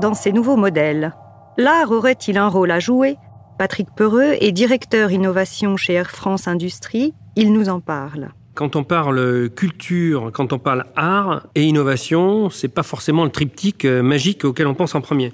Dans 0.00 0.14
ces 0.14 0.32
nouveaux 0.32 0.56
modèles, 0.56 1.14
l'art 1.56 1.92
aurait-il 1.92 2.36
un 2.36 2.48
rôle 2.48 2.72
à 2.72 2.80
jouer? 2.80 3.18
Patrick 3.56 3.88
Peureux 3.94 4.36
est 4.40 4.50
directeur 4.50 5.12
innovation 5.12 5.76
chez 5.76 5.92
Air 5.92 6.10
France 6.10 6.48
Industrie. 6.48 7.14
Il 7.36 7.52
nous 7.52 7.68
en 7.68 7.78
parle. 7.78 8.30
Quand 8.54 8.76
on 8.76 8.84
parle 8.84 9.48
culture, 9.56 10.30
quand 10.32 10.52
on 10.52 10.58
parle 10.58 10.84
art 10.94 11.46
et 11.54 11.64
innovation, 11.64 12.50
c'est 12.50 12.68
pas 12.68 12.82
forcément 12.82 13.24
le 13.24 13.30
triptyque 13.30 13.86
euh, 13.86 14.02
magique 14.02 14.44
auquel 14.44 14.66
on 14.66 14.74
pense 14.74 14.94
en 14.94 15.00
premier. 15.00 15.32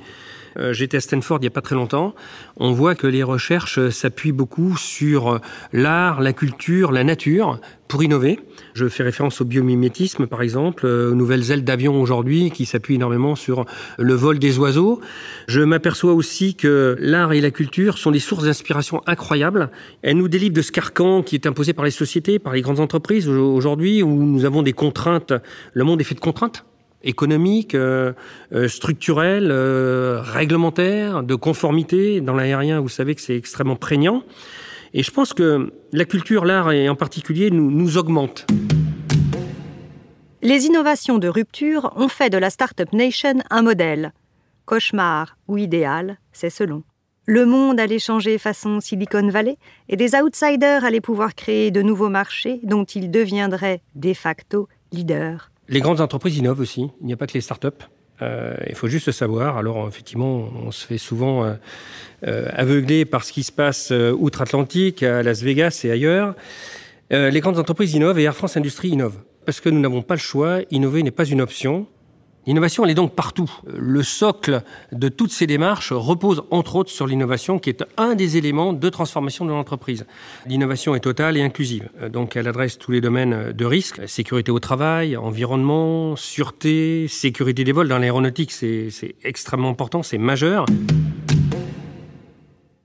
Euh, 0.59 0.73
j'étais 0.73 0.97
à 0.97 1.01
Stanford 1.01 1.39
il 1.39 1.43
n'y 1.43 1.47
a 1.49 1.51
pas 1.51 1.61
très 1.61 1.75
longtemps. 1.75 2.15
On 2.57 2.73
voit 2.73 2.95
que 2.95 3.07
les 3.07 3.23
recherches 3.23 3.89
s'appuient 3.91 4.33
beaucoup 4.33 4.77
sur 4.77 5.35
euh, 5.35 5.39
l'art, 5.73 6.21
la 6.21 6.33
culture, 6.33 6.93
la 6.93 7.05
nature 7.05 7.61
pour 7.87 8.03
innover. 8.03 8.39
Je 8.75 8.87
fais 8.87 9.03
référence 9.03 9.41
au 9.41 9.45
biomimétisme, 9.47 10.27
par 10.27 10.43
exemple, 10.43 10.85
aux 10.85 11.15
nouvelles 11.15 11.51
ailes 11.51 11.65
d'avion 11.65 12.01
aujourd'hui 12.03 12.51
qui 12.51 12.67
s'appuient 12.67 12.97
énormément 12.97 13.35
sur 13.35 13.65
le 13.99 14.13
vol 14.13 14.39
des 14.39 14.59
oiseaux. 14.59 15.01
Je 15.47 15.63
m'aperçois 15.63 16.13
aussi 16.13 16.55
que 16.55 16.97
l'art 17.01 17.33
et 17.33 17.41
la 17.41 17.51
culture 17.51 17.97
sont 17.97 18.11
des 18.11 18.19
sources 18.19 18.45
d'inspiration 18.45 19.01
incroyables. 19.07 19.71
Elles 20.03 20.19
nous 20.19 20.29
délivrent 20.29 20.55
de 20.55 20.63
ce 20.63 20.71
carcan 20.71 21.23
qui 21.23 21.35
est 21.35 21.47
imposé 21.47 21.73
par 21.73 21.87
les 21.87 21.91
sociétés, 21.91 22.39
par 22.39 22.53
les 22.53 22.61
grandes 22.61 22.81
entreprises 22.81 23.27
aujourd'hui, 23.27 24.03
où 24.03 24.23
nous 24.23 24.45
avons 24.45 24.63
des 24.63 24.75
contraintes. 24.75 25.33
Le 25.73 25.85
monde 25.85 26.03
est 26.03 26.05
fait 26.05 26.15
de 26.15 26.21
contraintes 26.21 26.67
économiques, 27.03 27.75
euh, 27.75 28.13
euh, 28.53 28.69
structurelles, 28.69 29.51
euh, 29.51 30.21
réglementaires, 30.21 31.23
de 31.23 31.35
conformité. 31.35 32.21
Dans 32.21 32.35
l'aérien, 32.35 32.81
vous 32.81 32.89
savez 32.89 33.15
que 33.15 33.21
c'est 33.21 33.37
extrêmement 33.37 33.77
prégnant. 33.77 34.23
Et 34.95 35.03
je 35.03 35.11
pense 35.11 35.35
que 35.35 35.73
la 35.93 36.05
culture, 36.05 36.45
l'art 36.45 36.73
et 36.73 36.89
en 36.89 36.97
particulier, 36.97 37.51
nous, 37.51 37.71
nous 37.71 37.99
augmentent. 37.99 38.47
Les 40.43 40.67
innovations 40.67 41.19
de 41.19 41.29
rupture 41.29 41.93
ont 41.97 42.09
fait 42.09 42.31
de 42.31 42.39
la 42.39 42.51
Startup 42.51 42.93
Nation 42.93 43.35
un 43.51 43.63
modèle. 43.63 44.13
Cauchemar 44.65 45.37
ou 45.47 45.59
idéal, 45.59 46.19
c'est 46.33 46.51
selon. 46.51 46.85
Le 47.27 47.45
monde 47.45 47.79
allait 47.79 47.99
changer 47.99 48.39
façon 48.39 48.81
Silicon 48.81 49.29
Valley 49.29 49.59
et 49.91 49.97
des 49.97 50.15
outsiders 50.15 50.85
allaient 50.85 51.03
pouvoir 51.03 51.35
créer 51.35 51.71
de 51.71 51.83
nouveaux 51.83 52.09
marchés 52.09 52.61
dont 52.63 52.85
ils 52.85 53.11
deviendraient 53.11 53.83
de 53.97 54.15
facto 54.15 54.69
leaders. 54.93 55.51
Les 55.69 55.81
grandes 55.81 56.01
entreprises 56.01 56.39
innovent 56.39 56.61
aussi. 56.61 56.89
Il 57.01 57.07
n'y 57.07 57.13
a 57.13 57.17
pas 57.17 57.27
que 57.27 57.35
les 57.35 57.41
startups. 57.41 57.69
Euh, 58.23 58.57
il 58.69 58.75
faut 58.75 58.89
juste 58.89 59.07
le 59.07 59.13
savoir. 59.13 59.59
Alors 59.59 59.87
effectivement, 59.87 60.49
on 60.65 60.71
se 60.71 60.87
fait 60.87 60.99
souvent 60.99 61.45
euh, 61.45 61.55
euh, 62.27 62.49
aveugler 62.53 63.05
par 63.05 63.25
ce 63.25 63.33
qui 63.33 63.43
se 63.43 63.53
passe 63.53 63.91
euh, 63.93 64.13
outre-Atlantique, 64.13 65.03
à 65.03 65.23
Las 65.23 65.43
Vegas 65.43 65.83
et 65.85 65.91
ailleurs. 65.91 66.35
Euh, 67.13 67.31
les 67.31 67.41
grandes 67.41 67.59
entreprises 67.59 67.95
innovent 67.95 68.19
et 68.19 68.25
Air 68.25 68.35
France 68.35 68.57
Industrie 68.57 68.89
innove. 68.89 69.19
Parce 69.47 69.61
que 69.61 69.69
nous 69.69 69.81
n'avons 69.81 70.03
pas 70.03 70.15
le 70.15 70.21
choix, 70.21 70.61
innover 70.71 71.03
n'est 71.03 71.11
pas 71.11 71.25
une 71.25 71.41
option. 71.41 71.87
L'innovation, 72.49 72.83
elle 72.83 72.91
est 72.93 72.95
donc 72.95 73.15
partout. 73.15 73.51
Le 73.67 74.03
socle 74.03 74.63
de 74.93 75.11
toutes 75.11 75.33
ces 75.33 75.47
démarches 75.47 75.93
repose 75.93 76.45
entre 76.51 76.77
autres 76.77 76.89
sur 76.89 77.07
l'innovation 77.07 77.59
qui 77.59 77.69
est 77.69 77.85
un 77.99 78.15
des 78.15 78.39
éléments 78.39 78.73
de 78.73 78.89
transformation 78.89 79.45
de 79.45 79.51
l'entreprise. 79.51 80.07
L'innovation 80.47 80.95
est 80.95 81.01
totale 81.01 81.37
et 81.37 81.43
inclusive. 81.43 81.91
Donc 82.11 82.37
elle 82.37 82.49
adresse 82.49 82.79
tous 82.79 82.91
les 82.91 83.03
domaines 83.03 83.53
de 83.53 83.65
risque, 83.67 84.09
sécurité 84.09 84.51
au 84.51 84.61
travail, 84.61 85.15
environnement, 85.15 86.17
sûreté, 86.17 87.07
sécurité 87.07 87.65
des 87.65 87.73
vols. 87.73 87.89
Dans 87.89 87.99
l'aéronautique, 87.99 88.51
c'est 88.51 89.15
extrêmement 89.25 89.69
important, 89.69 90.03
c'est 90.03 90.17
majeur. 90.17 90.65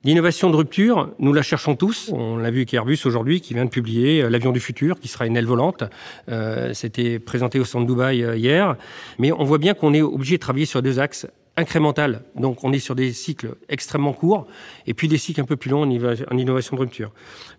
L'innovation 0.06 0.50
de 0.50 0.58
rupture, 0.58 1.12
nous 1.20 1.32
la 1.32 1.42
cherchons 1.44 1.78
tous. 1.78 2.12
On 2.14 2.36
l'a 2.36 2.52
vu 2.52 2.58
avec 2.58 2.74
Airbus 2.74 3.00
aujourd'hui, 3.06 3.40
qui 3.40 3.54
vient 3.54 3.64
de 3.64 3.70
publier 3.70 4.22
euh, 4.22 4.30
l'avion 4.30 4.52
du 4.52 4.60
futur, 4.60 5.00
qui 5.00 5.08
sera 5.08 5.26
une 5.26 5.38
aile 5.38 5.46
volante. 5.46 5.86
Euh, 6.28 6.74
C'était 6.74 7.20
présenté 7.20 7.58
au 7.58 7.64
centre 7.64 7.88
Dubaï 7.88 8.22
euh, 8.22 8.36
hier. 8.36 8.76
Mais 9.18 9.32
on 9.32 9.46
voit 9.46 9.60
bien 9.60 9.74
qu'on 9.74 9.94
est 9.94 10.02
obligé 10.02 10.36
de 10.36 10.42
travailler 10.42 10.66
sur 10.66 10.82
deux 10.82 11.00
axes 11.00 11.26
incrémental. 11.56 12.24
Donc 12.36 12.64
on 12.64 12.74
est 12.74 12.80
sur 12.80 12.96
des 12.96 13.14
cycles 13.14 13.56
extrêmement 13.70 14.12
courts 14.12 14.48
et 14.88 14.94
puis 14.94 15.08
des 15.08 15.18
cycles 15.18 15.40
un 15.40 15.46
peu 15.46 15.56
plus 15.56 15.70
longs 15.70 15.84
en 15.84 16.38
innovation 16.38 16.76
de 16.76 16.82
rupture. 16.82 17.12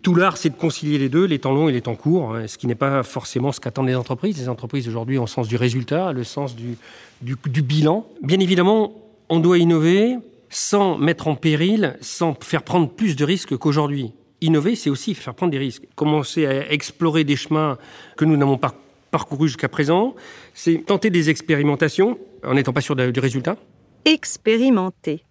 Tout 0.03 0.15
l'art, 0.15 0.37
c'est 0.37 0.51
de 0.51 0.57
concilier 0.57 0.99
les 0.99 1.09
deux, 1.09 1.25
les 1.25 1.39
temps 1.39 1.53
longs 1.53 1.69
et 1.69 1.73
les 1.73 1.81
temps 1.81 1.95
courts, 1.95 2.35
hein, 2.35 2.47
ce 2.47 2.59
qui 2.59 2.67
n'est 2.67 2.75
pas 2.75 3.03
forcément 3.03 3.53
ce 3.53 3.61
qu'attendent 3.61 3.87
les 3.87 3.95
entreprises. 3.95 4.37
Les 4.39 4.49
entreprises 4.49 4.89
aujourd'hui 4.89 5.17
ont 5.19 5.23
le 5.23 5.29
sens 5.29 5.49
du 5.49 5.57
résultat, 5.57 6.13
le 6.13 6.25
sens 6.25 6.57
du, 6.57 6.77
bilan. 7.23 8.07
Bien 8.23 8.41
évidemment, 8.41 8.93
on 9.29 9.39
doit 9.39 9.59
innover 9.59 10.19
sans 10.51 10.99
mettre 10.99 11.29
en 11.29 11.35
péril, 11.35 11.97
sans 12.01 12.35
faire 12.41 12.63
prendre 12.63 12.89
plus 12.89 13.17
de 13.17 13.25
risques 13.25 13.57
qu'aujourd'hui. 13.57 14.13
Innover, 14.41 14.77
c'est 14.77 14.91
aussi 14.91 15.15
faire 15.15 15.35
prendre 15.35 15.53
des 15.53 15.59
risques. 15.59 15.85
Commencer 15.95 16.47
à 16.47 16.71
explorer 16.73 17.25
des 17.25 17.37
chemins 17.37 17.79
que 18.17 18.25
nous 18.25 18.37
n'avons 18.37 18.59
pas 18.59 18.75
parcourus 19.11 19.49
jusqu'à 19.49 19.69
présent, 19.69 20.15
c'est 20.55 20.85
tenter 20.87 21.09
des 21.09 21.31
expérimentations 21.31 22.19
en 22.45 22.55
n'étant 22.55 22.73
pas 22.73 22.81
sûr 22.81 22.97
du 22.97 23.21
résultat. 23.21 23.57
Expérimenter. 24.05 25.25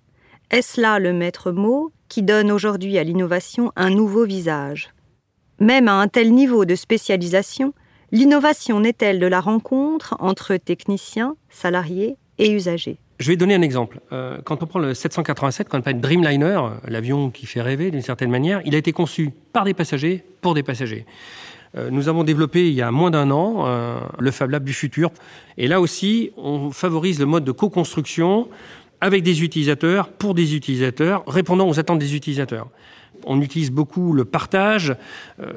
Est-ce 0.51 0.79
là 0.79 0.99
le 0.99 1.13
maître 1.13 1.51
mot 1.51 1.91
qui 2.09 2.23
donne 2.23 2.51
aujourd'hui 2.51 2.97
à 2.97 3.03
l'innovation 3.03 3.71
un 3.75 3.89
nouveau 3.89 4.25
visage? 4.25 4.93
Même 5.59 5.87
à 5.87 5.93
un 5.93 6.07
tel 6.07 6.33
niveau 6.33 6.65
de 6.65 6.75
spécialisation, 6.75 7.73
l'innovation 8.11 8.79
n'est-elle 8.79 9.19
de 9.19 9.27
la 9.27 9.41
rencontre 9.41 10.15
entre 10.19 10.55
techniciens, 10.57 11.35
salariés 11.49 12.15
et 12.37 12.51
usagers? 12.51 12.99
Je 13.19 13.27
vais 13.27 13.35
donner 13.35 13.55
un 13.55 13.61
exemple. 13.61 13.99
Euh, 14.11 14.39
quand 14.43 14.63
on 14.63 14.65
prend 14.65 14.79
le 14.79 14.93
787, 14.93 15.69
qu'on 15.69 15.79
appelle 15.79 16.01
Dreamliner, 16.01 16.59
l'avion 16.87 17.29
qui 17.29 17.45
fait 17.45 17.61
rêver 17.61 17.91
d'une 17.91 18.01
certaine 18.01 18.31
manière, 18.31 18.61
il 18.65 18.75
a 18.75 18.77
été 18.77 18.91
conçu 18.91 19.31
par 19.51 19.65
des 19.65 19.73
passagers 19.73 20.23
pour 20.41 20.53
des 20.53 20.63
passagers. 20.63 21.05
Euh, 21.75 21.89
nous 21.91 22.09
avons 22.09 22.23
développé 22.23 22.67
il 22.67 22.73
y 22.73 22.81
a 22.81 22.91
moins 22.91 23.11
d'un 23.11 23.31
an 23.31 23.65
euh, 23.65 23.99
le 24.19 24.31
Fab 24.31 24.49
Lab 24.49 24.63
du 24.63 24.73
futur. 24.73 25.11
Et 25.57 25.67
là 25.67 25.79
aussi, 25.79 26.31
on 26.37 26.71
favorise 26.71 27.19
le 27.19 27.25
mode 27.25 27.43
de 27.43 27.51
co-construction 27.51 28.49
avec 28.99 29.21
des 29.21 29.43
utilisateurs, 29.43 30.09
pour 30.09 30.33
des 30.33 30.55
utilisateurs, 30.55 31.23
répondant 31.27 31.67
aux 31.67 31.79
attentes 31.79 31.99
des 31.99 32.15
utilisateurs. 32.15 32.69
On 33.25 33.41
utilise 33.41 33.69
beaucoup 33.69 34.13
le 34.13 34.25
partage, 34.25 34.95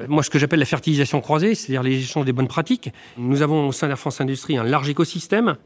moi 0.09 0.23
ce 0.23 0.31
que 0.31 0.39
j'appelle 0.39 0.59
la 0.59 0.67
fertilisation 0.67 1.21
croisée, 1.21 1.55
c'est-à-dire 1.55 1.83
les 1.85 1.97
échanges 1.97 2.25
des 2.25 2.33
bonnes 2.33 2.49
pratiques. 2.49 2.93
Nous 3.19 3.43
avons 3.43 3.69
au 3.69 3.73
sein 3.73 3.87
de 3.87 3.91
la 3.91 3.97
France 3.97 4.21
Industrie 4.21 4.57
un 4.57 4.65
large 4.65 4.89
écosystème 4.89 5.57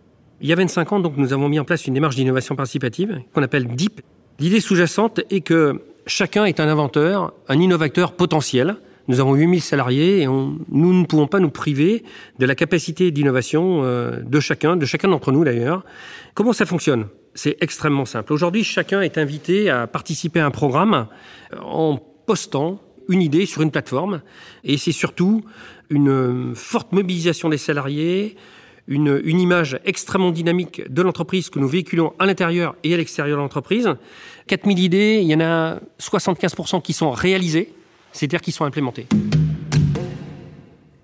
il 0.41 0.49
y 0.49 0.53
a 0.53 0.57
25 0.57 0.93
ans, 0.93 1.01
donc, 1.01 1.17
nous 1.17 1.33
avons 1.33 1.49
mis 1.49 1.59
en 1.59 1.65
place 1.65 1.87
une 1.87 1.95
démarche 1.95 2.17
d'innovation 2.17 2.57
participative 2.57 3.21
qu'on 3.35 3.43
appelle 3.43 3.67
DIP. 3.67 4.01
L'idée 4.39 4.61
sous-jacente 4.61 5.21
est 5.31 5.43
que 5.43 5.83
chacun 6.07 6.47
est 6.47 6.61
un 6.61 6.69
inventeur, 6.69 7.33
un 7.49 7.61
innovateur 7.61 8.13
potentiel. 8.13 8.77
Nous 9.09 9.21
avons 9.21 9.35
8000 9.35 9.61
salariés 9.61 10.23
et 10.23 10.27
nous 10.27 10.59
ne 10.71 11.05
pouvons 11.05 11.27
pas 11.27 11.41
nous 11.41 11.51
priver 11.51 12.05
de 12.39 12.47
la 12.47 12.55
capacité 12.55 13.11
d'innovation 13.11 13.83
euh, 13.83 14.21
de 14.21 14.41
chacun, 14.41 14.77
de 14.77 14.87
chacun 14.87 15.09
d'entre 15.09 15.33
nous 15.33 15.45
d'ailleurs. 15.45 15.85
Comment 16.35 16.53
ça 16.53 16.65
fonctionne? 16.65 17.09
C'est 17.35 17.57
extrêmement 17.61 18.05
simple. 18.05 18.33
Aujourd'hui, 18.33 18.65
chacun 18.65 19.03
est 19.03 19.19
invité 19.19 19.69
à 19.69 19.87
participer 19.87 20.41
à 20.41 20.47
un 20.47 20.51
programme 20.51 21.07
euh, 21.53 21.59
en 21.63 21.99
postant 22.27 22.81
une 23.09 23.23
idée 23.23 23.45
sur 23.45 23.63
une 23.63 23.71
plateforme. 23.71 24.23
Et 24.65 24.79
c'est 24.79 24.93
surtout 24.93 25.43
une 25.91 26.55
forte 26.55 26.93
mobilisation 26.93 27.49
des 27.49 27.59
salariés, 27.59 28.37
une, 28.89 29.41
image 29.41 29.79
extrêmement 29.85 30.31
dynamique 30.31 30.83
de 30.93 31.03
l'entreprise 31.03 31.51
que 31.51 31.59
nous 31.59 31.69
véhiculons 31.69 32.13
à 32.19 32.27
l'intérieur 32.27 32.75
et 32.83 32.95
à 32.95 32.97
l'extérieur 32.97 33.37
de 33.37 33.43
l'entreprise. 33.43 33.89
4000 34.47 34.79
idées, 34.79 35.21
il 35.23 35.29
y 35.29 35.35
en 35.35 35.41
a 35.41 35.81
75% 36.01 36.83
qui 36.83 36.93
sont 36.93 37.11
réalisées, 37.11 37.73
c'est-à-dire 38.13 38.41
qui 38.41 38.53
sont 38.53 38.65
implémentées. 38.65 39.07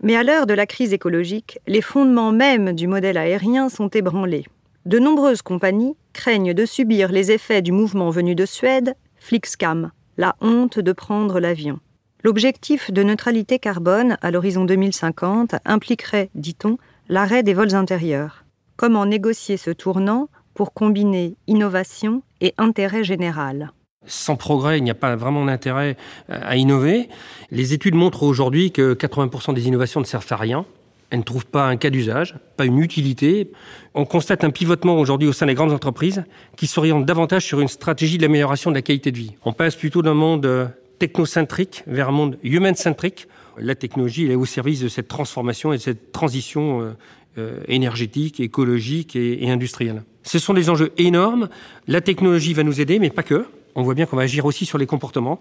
Mais 0.03 0.17
à 0.17 0.23
l'heure 0.23 0.47
de 0.47 0.55
la 0.55 0.67
crise 0.67 0.93
écologique, 0.93 1.59
les 1.67 1.83
fondements 1.83 2.33
mêmes 2.33 2.73
du 2.73 2.87
modèle 2.87 3.17
aérien 3.17 3.69
sont 3.69 3.89
ébranlés. 3.89 4.45
De 4.85 4.99
nombreuses 4.99 5.43
compagnies, 5.43 5.97
craignent 6.12 6.55
de 6.55 6.65
subir 6.65 7.11
les 7.11 7.33
effets 7.33 7.61
du 7.61 7.73
mouvement 7.73 8.11
venu 8.11 8.35
de 8.35 8.47
Suède, 8.47 8.95
Flixcam, 9.17 9.91
la 10.17 10.37
honte 10.41 10.79
de 10.79 10.93
prendre 10.93 11.41
l'avion. 11.41 11.81
L'objectif 12.23 12.91
de 12.91 13.03
neutralité 13.03 13.59
carbone 13.59 14.17
à 14.23 14.31
l'horizon 14.31 14.65
2050 14.65 15.57
impliquerait, 15.65 16.31
dit-on, 16.35 16.79
l'arrêt 17.09 17.42
des 17.42 17.55
vols 17.55 17.75
intérieurs. 17.75 18.45
Comment 18.77 19.07
négocier 19.07 19.57
ce 19.57 19.71
tournant 19.71 20.29
pour 20.55 20.73
combiner 20.73 21.37
innovation 21.47 22.23
et 22.40 22.55
intérêt 22.59 23.05
général? 23.05 23.73
Sans 24.07 24.37
progrès, 24.37 24.79
il 24.79 24.85
n'y 24.85 24.90
a 24.90 24.95
pas 24.95 25.16
vraiment 25.16 25.45
d'intérêt 25.45 25.97
euh, 26.31 26.38
à 26.42 26.57
innover. 26.57 27.09
Les 27.51 27.73
études 27.73 27.95
montrent 27.95 28.23
aujourd'hui 28.23 28.71
que 28.71 28.95
80% 28.95 29.55
des 29.55 29.66
innovations 29.66 30.01
ne 30.01 30.05
servent 30.05 30.27
à 30.31 30.37
rien. 30.37 30.64
Elles 31.11 31.21
ne 31.21 31.25
trouvent 31.25 31.47
pas 31.47 31.66
un 31.66 31.77
cas 31.77 31.90
d'usage, 31.90 32.37
pas 32.57 32.64
une 32.64 32.79
utilité. 32.81 33.51
On 33.95 34.05
constate 34.05 34.42
un 34.45 34.51
pivotement 34.51 34.99
aujourd'hui 34.99 35.29
au 35.29 35.33
sein 35.33 35.47
des 35.47 35.55
grandes 35.55 35.73
entreprises 35.73 36.25
qui 36.57 36.66
s'orientent 36.66 37.07
davantage 37.07 37.45
sur 37.45 37.61
une 37.61 37.69
stratégie 37.69 38.19
d'amélioration 38.19 38.71
de 38.71 38.77
la 38.77 38.83
qualité 38.83 39.12
de 39.12 39.16
vie. 39.16 39.35
On 39.45 39.53
passe 39.53 39.77
plutôt 39.77 40.03
d'un 40.03 40.14
monde 40.14 40.47
euh, 40.47 40.66
technocentrique 40.99 41.83
vers 41.87 42.09
un 42.09 42.12
monde 42.12 42.38
human-centrique. 42.42 43.29
La 43.59 43.75
technologie 43.75 44.31
est 44.31 44.35
au 44.35 44.45
service 44.45 44.81
de 44.81 44.88
cette 44.88 45.09
transformation 45.09 45.73
et 45.73 45.79
de 45.79 45.83
cette 45.83 46.12
transition 46.12 46.83
euh, 46.83 46.92
euh, 47.38 47.61
énergétique, 47.69 48.38
écologique 48.40 49.16
et, 49.16 49.51
industrielle. 49.51 50.03
Ce 50.25 50.38
sont 50.38 50.53
des 50.53 50.69
enjeux 50.69 50.92
énormes. 50.99 51.49
La 51.87 52.01
technologie 52.01 52.53
va 52.53 52.64
nous 52.64 52.81
aider, 52.81 52.99
mais 52.99 53.11
pas 53.11 53.23
que. 53.23 53.47
On 53.75 53.83
voit 53.83 53.95
bien 53.95 54.07
qu'on 54.07 54.16
va 54.16 54.23
agir 54.23 54.45
aussi 54.45 54.66
sur 54.66 54.77
les 54.77 54.87
comportements. 54.87 55.38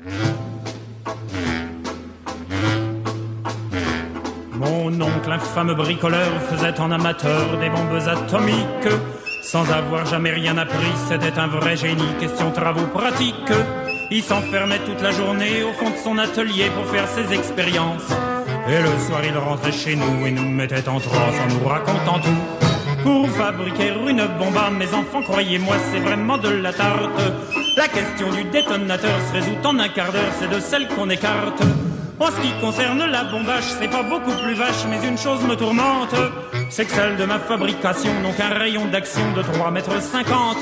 Mon 4.54 4.88
oncle, 5.02 5.32
infâme 5.32 5.74
bricoleur, 5.74 6.42
faisait 6.44 6.80
en 6.80 6.92
amateur 6.92 7.60
des 7.60 7.70
bombes 7.70 8.08
atomiques. 8.08 8.94
Sans 9.42 9.70
avoir 9.72 10.06
jamais 10.06 10.32
rien 10.32 10.58
appris, 10.58 10.92
c'était 11.10 11.38
un 11.38 11.48
vrai 11.48 11.76
génie, 11.76 12.14
question 12.20 12.52
travaux 12.52 12.88
pratiques. 12.88 13.85
Il 14.12 14.22
s'enfermait 14.22 14.80
toute 14.80 15.02
la 15.02 15.12
journée 15.12 15.64
au 15.64 15.74
fond 15.74 15.90
de 15.90 15.98
son 15.98 16.18
atelier 16.18 16.70
pour 16.76 16.86
faire 16.94 17.08
ses 17.08 17.34
expériences. 17.34 18.10
Et 18.70 18.82
le 18.82 19.00
soir, 19.06 19.22
il 19.24 19.38
rentrait 19.38 19.72
chez 19.72 19.96
nous 19.96 20.26
et 20.26 20.32
nous 20.32 20.48
mettait 20.48 20.88
en 20.88 21.00
transe 21.00 21.36
en 21.44 21.54
nous 21.54 21.68
racontant 21.68 22.20
tout. 22.20 23.04
Pour 23.04 23.30
fabriquer 23.32 23.94
une 24.08 24.26
bombe 24.40 24.58
à 24.58 24.70
mes 24.70 24.88
enfants, 24.94 25.22
croyez-moi, 25.24 25.76
c'est 25.92 26.00
vraiment 26.00 26.38
de 26.38 26.50
la 26.50 26.74
tarte. 26.74 27.20
La 27.78 27.88
question 27.88 28.32
du 28.32 28.44
détonateur 28.46 29.20
se 29.28 29.34
résout 29.34 29.58
en 29.64 29.80
un 29.80 29.90
quart 29.90 30.12
d'heure, 30.12 30.32
c'est 30.40 30.50
de 30.50 30.60
celle 30.60 30.88
qu'on 30.88 31.10
écarte. 31.10 31.62
En 32.20 32.28
ce 32.28 32.40
qui 32.42 32.54
concerne 32.62 33.06
la 33.06 33.26
bombage, 33.26 33.66
c'est 33.80 33.90
pas 33.90 34.04
beaucoup 34.04 34.32
plus 34.42 34.54
vache, 34.54 34.86
mais 34.90 35.06
une 35.06 35.18
chose 35.18 35.42
me 35.42 35.56
tourmente, 35.56 36.16
c'est 36.70 36.86
que 36.86 36.92
celle 36.92 37.18
de 37.18 37.26
ma 37.26 37.40
fabrication 37.40 38.12
n'ont 38.22 38.32
qu'un 38.34 38.58
rayon 38.58 38.86
d'action 38.86 39.34
de 39.36 39.42
3 39.42 39.72
mètres 39.72 40.02
50. 40.02 40.58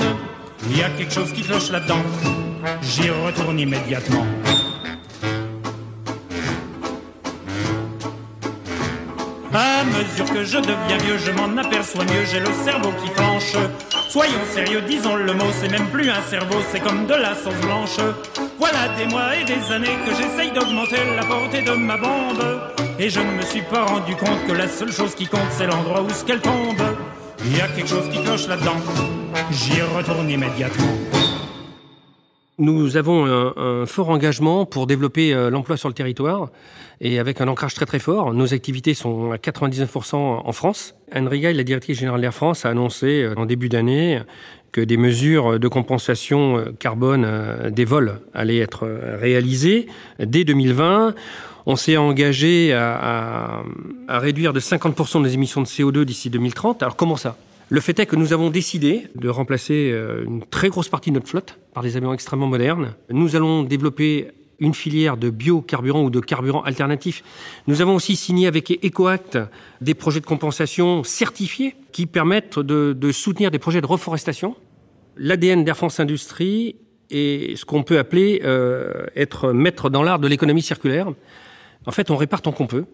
Il 0.69 0.77
y 0.77 0.83
a 0.83 0.89
quelque 0.89 1.13
chose 1.13 1.31
qui 1.31 1.43
cloche 1.43 1.69
là-dedans. 1.69 2.03
J'y 2.81 3.09
retourne 3.09 3.59
immédiatement. 3.59 4.25
À 9.53 9.83
mesure 9.83 10.33
que 10.33 10.43
je 10.43 10.57
deviens 10.57 10.97
vieux, 11.03 11.17
je 11.17 11.31
m'en 11.31 11.57
aperçois 11.57 12.05
mieux, 12.05 12.25
j'ai 12.31 12.39
le 12.39 12.51
cerveau 12.63 12.91
qui 13.03 13.09
penche. 13.11 13.53
Soyons 14.09 14.45
sérieux, 14.51 14.81
disons 14.87 15.15
le 15.15 15.33
mot, 15.33 15.51
c'est 15.61 15.69
même 15.69 15.87
plus 15.87 16.09
un 16.09 16.21
cerveau, 16.29 16.55
c'est 16.71 16.79
comme 16.79 17.05
de 17.05 17.13
la 17.13 17.35
sauce 17.35 17.59
blanche. 17.61 17.97
Voilà 18.57 18.87
des 18.97 19.05
mois 19.05 19.35
et 19.35 19.43
des 19.43 19.71
années 19.71 19.97
que 20.05 20.15
j'essaye 20.15 20.51
d'augmenter 20.51 20.97
la 21.15 21.25
portée 21.25 21.61
de 21.61 21.73
ma 21.73 21.97
bombe. 21.97 22.43
Et 22.97 23.09
je 23.09 23.19
ne 23.19 23.31
me 23.31 23.41
suis 23.41 23.61
pas 23.61 23.85
rendu 23.85 24.15
compte 24.15 24.45
que 24.47 24.53
la 24.53 24.67
seule 24.67 24.91
chose 24.91 25.13
qui 25.15 25.27
compte, 25.27 25.51
c'est 25.51 25.67
l'endroit 25.67 26.01
où 26.01 26.09
ce 26.09 26.23
qu'elle 26.23 26.41
tombe. 26.41 26.81
Il 27.45 27.57
y 27.57 27.61
a 27.61 27.67
quelque 27.67 27.89
chose 27.89 28.09
qui 28.09 28.23
cloche 28.23 28.47
là-dedans. 28.47 28.77
J'y 29.51 29.81
retourne 29.81 30.29
immédiatement. 30.29 31.22
Nous 32.59 32.97
avons 32.97 33.25
un, 33.25 33.87
fort 33.87 34.09
engagement 34.09 34.67
pour 34.67 34.85
développer 34.85 35.33
euh, 35.33 35.49
l'emploi 35.49 35.75
sur 35.75 35.89
le 35.89 35.95
territoire 35.95 36.49
et 37.01 37.17
avec 37.17 37.41
un 37.41 37.47
ancrage 37.47 37.73
très 37.73 37.87
très 37.87 37.97
fort. 37.97 38.31
Nos 38.31 38.53
activités 38.53 38.93
sont 38.93 39.31
à 39.31 39.37
99% 39.37 40.15
en 40.15 40.51
France. 40.51 40.93
Anne 41.11 41.27
Rigail, 41.27 41.55
la 41.55 41.63
directrice 41.63 41.97
générale 41.97 42.21
d'Air 42.21 42.33
France, 42.33 42.63
a 42.65 42.69
annoncé 42.69 43.23
euh, 43.23 43.33
en 43.37 43.47
début 43.47 43.69
d'année 43.69 44.21
que 44.71 44.81
des 44.81 44.97
mesures 44.97 45.59
de 45.59 45.67
compensation 45.67 46.59
euh, 46.59 46.65
carbone 46.77 47.27
des 47.71 47.85
vols 47.85 48.19
allaient 48.35 48.59
être 48.59 48.87
réalisées 49.19 49.87
dès 50.19 50.43
2020. 50.43 51.15
On 51.65 51.75
s'est 51.75 51.97
engagé 51.97 52.71
à, 52.73 53.63
à 54.07 54.19
réduire 54.19 54.53
de 54.53 54.59
50% 54.59 55.23
nos 55.23 55.27
émissions 55.27 55.61
de 55.61 55.67
CO2 55.67 56.03
d'ici 56.03 56.29
2030. 56.29 56.83
Alors 56.83 56.95
comment 56.95 57.15
ça? 57.15 57.35
Le 57.73 57.81
fait 57.81 57.97
est 57.97 58.05
que 58.05 58.15
nous 58.15 58.33
avons 58.33 58.51
décidé 58.51 59.07
de 59.15 59.29
remplacer 59.29 59.89
euh, 59.91 60.25
une 60.25 60.45
très 60.45 60.69
grosse 60.69 60.89
partie 60.89 61.09
de 61.09 61.15
notre 61.15 61.27
flotte 61.27 61.57
par 61.73 61.81
des 61.81 61.97
avions 61.97 62.13
extrêmement 62.13 62.45
modernes. 62.45 62.93
Nous 63.09 63.35
allons 63.35 63.63
développer 63.63 64.27
une 64.59 64.75
filière 64.75 65.17
de 65.17 65.31
biocarburants 65.31 66.03
ou 66.03 66.11
de 66.11 66.19
carburants 66.19 66.61
alternatifs. 66.61 67.23
Nous 67.65 67.81
avons 67.81 67.95
aussi 67.95 68.15
signé 68.15 68.45
avec 68.45 68.69
EcoAct 68.85 69.39
des 69.81 69.95
projets 69.95 70.19
de 70.19 70.27
compensation 70.27 71.03
certifiés 71.03 71.73
qui 71.91 72.05
permettent 72.05 72.59
de, 72.59 73.11
soutenir 73.11 73.49
des 73.49 73.57
projets 73.57 73.81
de 73.81 73.87
reforestation. 73.87 74.55
L'ADN 75.17 75.63
d'Air 75.63 75.75
France 75.75 75.99
Industrie 75.99 76.75
est 77.09 77.55
ce 77.55 77.65
qu'on 77.65 77.81
peut 77.81 77.97
appeler 77.97 78.41
euh, 78.43 79.07
être 79.15 79.51
maître 79.51 79.89
dans 79.89 80.03
l'art 80.03 80.19
de 80.19 80.27
l'économie 80.27 80.61
circulaire. 80.61 81.07
En 81.87 81.91
fait, 81.91 82.11
on 82.11 82.17
répare 82.17 82.43
tant 82.43 82.51
qu'on 82.51 82.67
peut. 82.67 82.85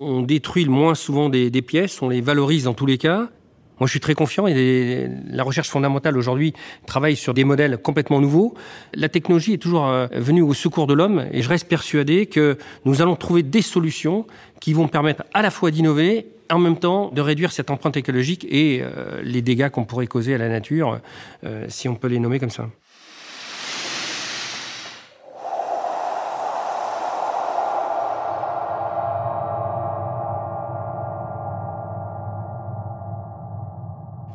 On 0.00 0.22
détruit 0.22 0.64
le 0.64 0.72
moins 0.72 0.96
souvent 0.96 1.28
des 1.28 1.62
pièces, 1.62 2.02
on 2.02 2.08
les 2.08 2.20
valorise 2.20 2.64
dans 2.64 2.74
tous 2.74 2.86
les 2.86 2.98
cas. 2.98 3.30
Moi, 3.80 3.86
je 3.86 3.90
suis 3.90 4.00
très 4.00 4.14
confiant 4.14 4.46
et 4.46 5.08
la 5.26 5.42
recherche 5.42 5.68
fondamentale 5.68 6.16
aujourd'hui 6.16 6.52
travaille 6.86 7.16
sur 7.16 7.34
des 7.34 7.42
modèles 7.42 7.78
complètement 7.78 8.20
nouveaux. 8.20 8.54
La 8.94 9.08
technologie 9.08 9.54
est 9.54 9.58
toujours 9.58 9.86
euh, 9.86 10.06
venue 10.12 10.42
au 10.42 10.54
secours 10.54 10.86
de 10.86 10.94
l'homme 10.94 11.26
et 11.32 11.42
je 11.42 11.48
reste 11.48 11.68
persuadé 11.68 12.26
que 12.26 12.56
nous 12.84 13.02
allons 13.02 13.16
trouver 13.16 13.42
des 13.42 13.62
solutions 13.62 14.26
qui 14.60 14.72
vont 14.72 14.86
permettre 14.86 15.24
à 15.34 15.42
la 15.42 15.50
fois 15.50 15.72
d'innover 15.72 16.26
en 16.50 16.58
même 16.58 16.78
temps 16.78 17.10
de 17.10 17.20
réduire 17.20 17.52
cette 17.52 17.70
empreinte 17.70 17.96
écologique 17.96 18.46
et 18.48 18.80
euh, 18.82 19.20
les 19.22 19.42
dégâts 19.42 19.70
qu'on 19.70 19.84
pourrait 19.84 20.06
causer 20.06 20.34
à 20.34 20.38
la 20.38 20.48
nature, 20.48 21.00
euh, 21.44 21.66
si 21.68 21.88
on 21.88 21.96
peut 21.96 22.08
les 22.08 22.18
nommer 22.18 22.38
comme 22.38 22.50
ça. 22.50 22.68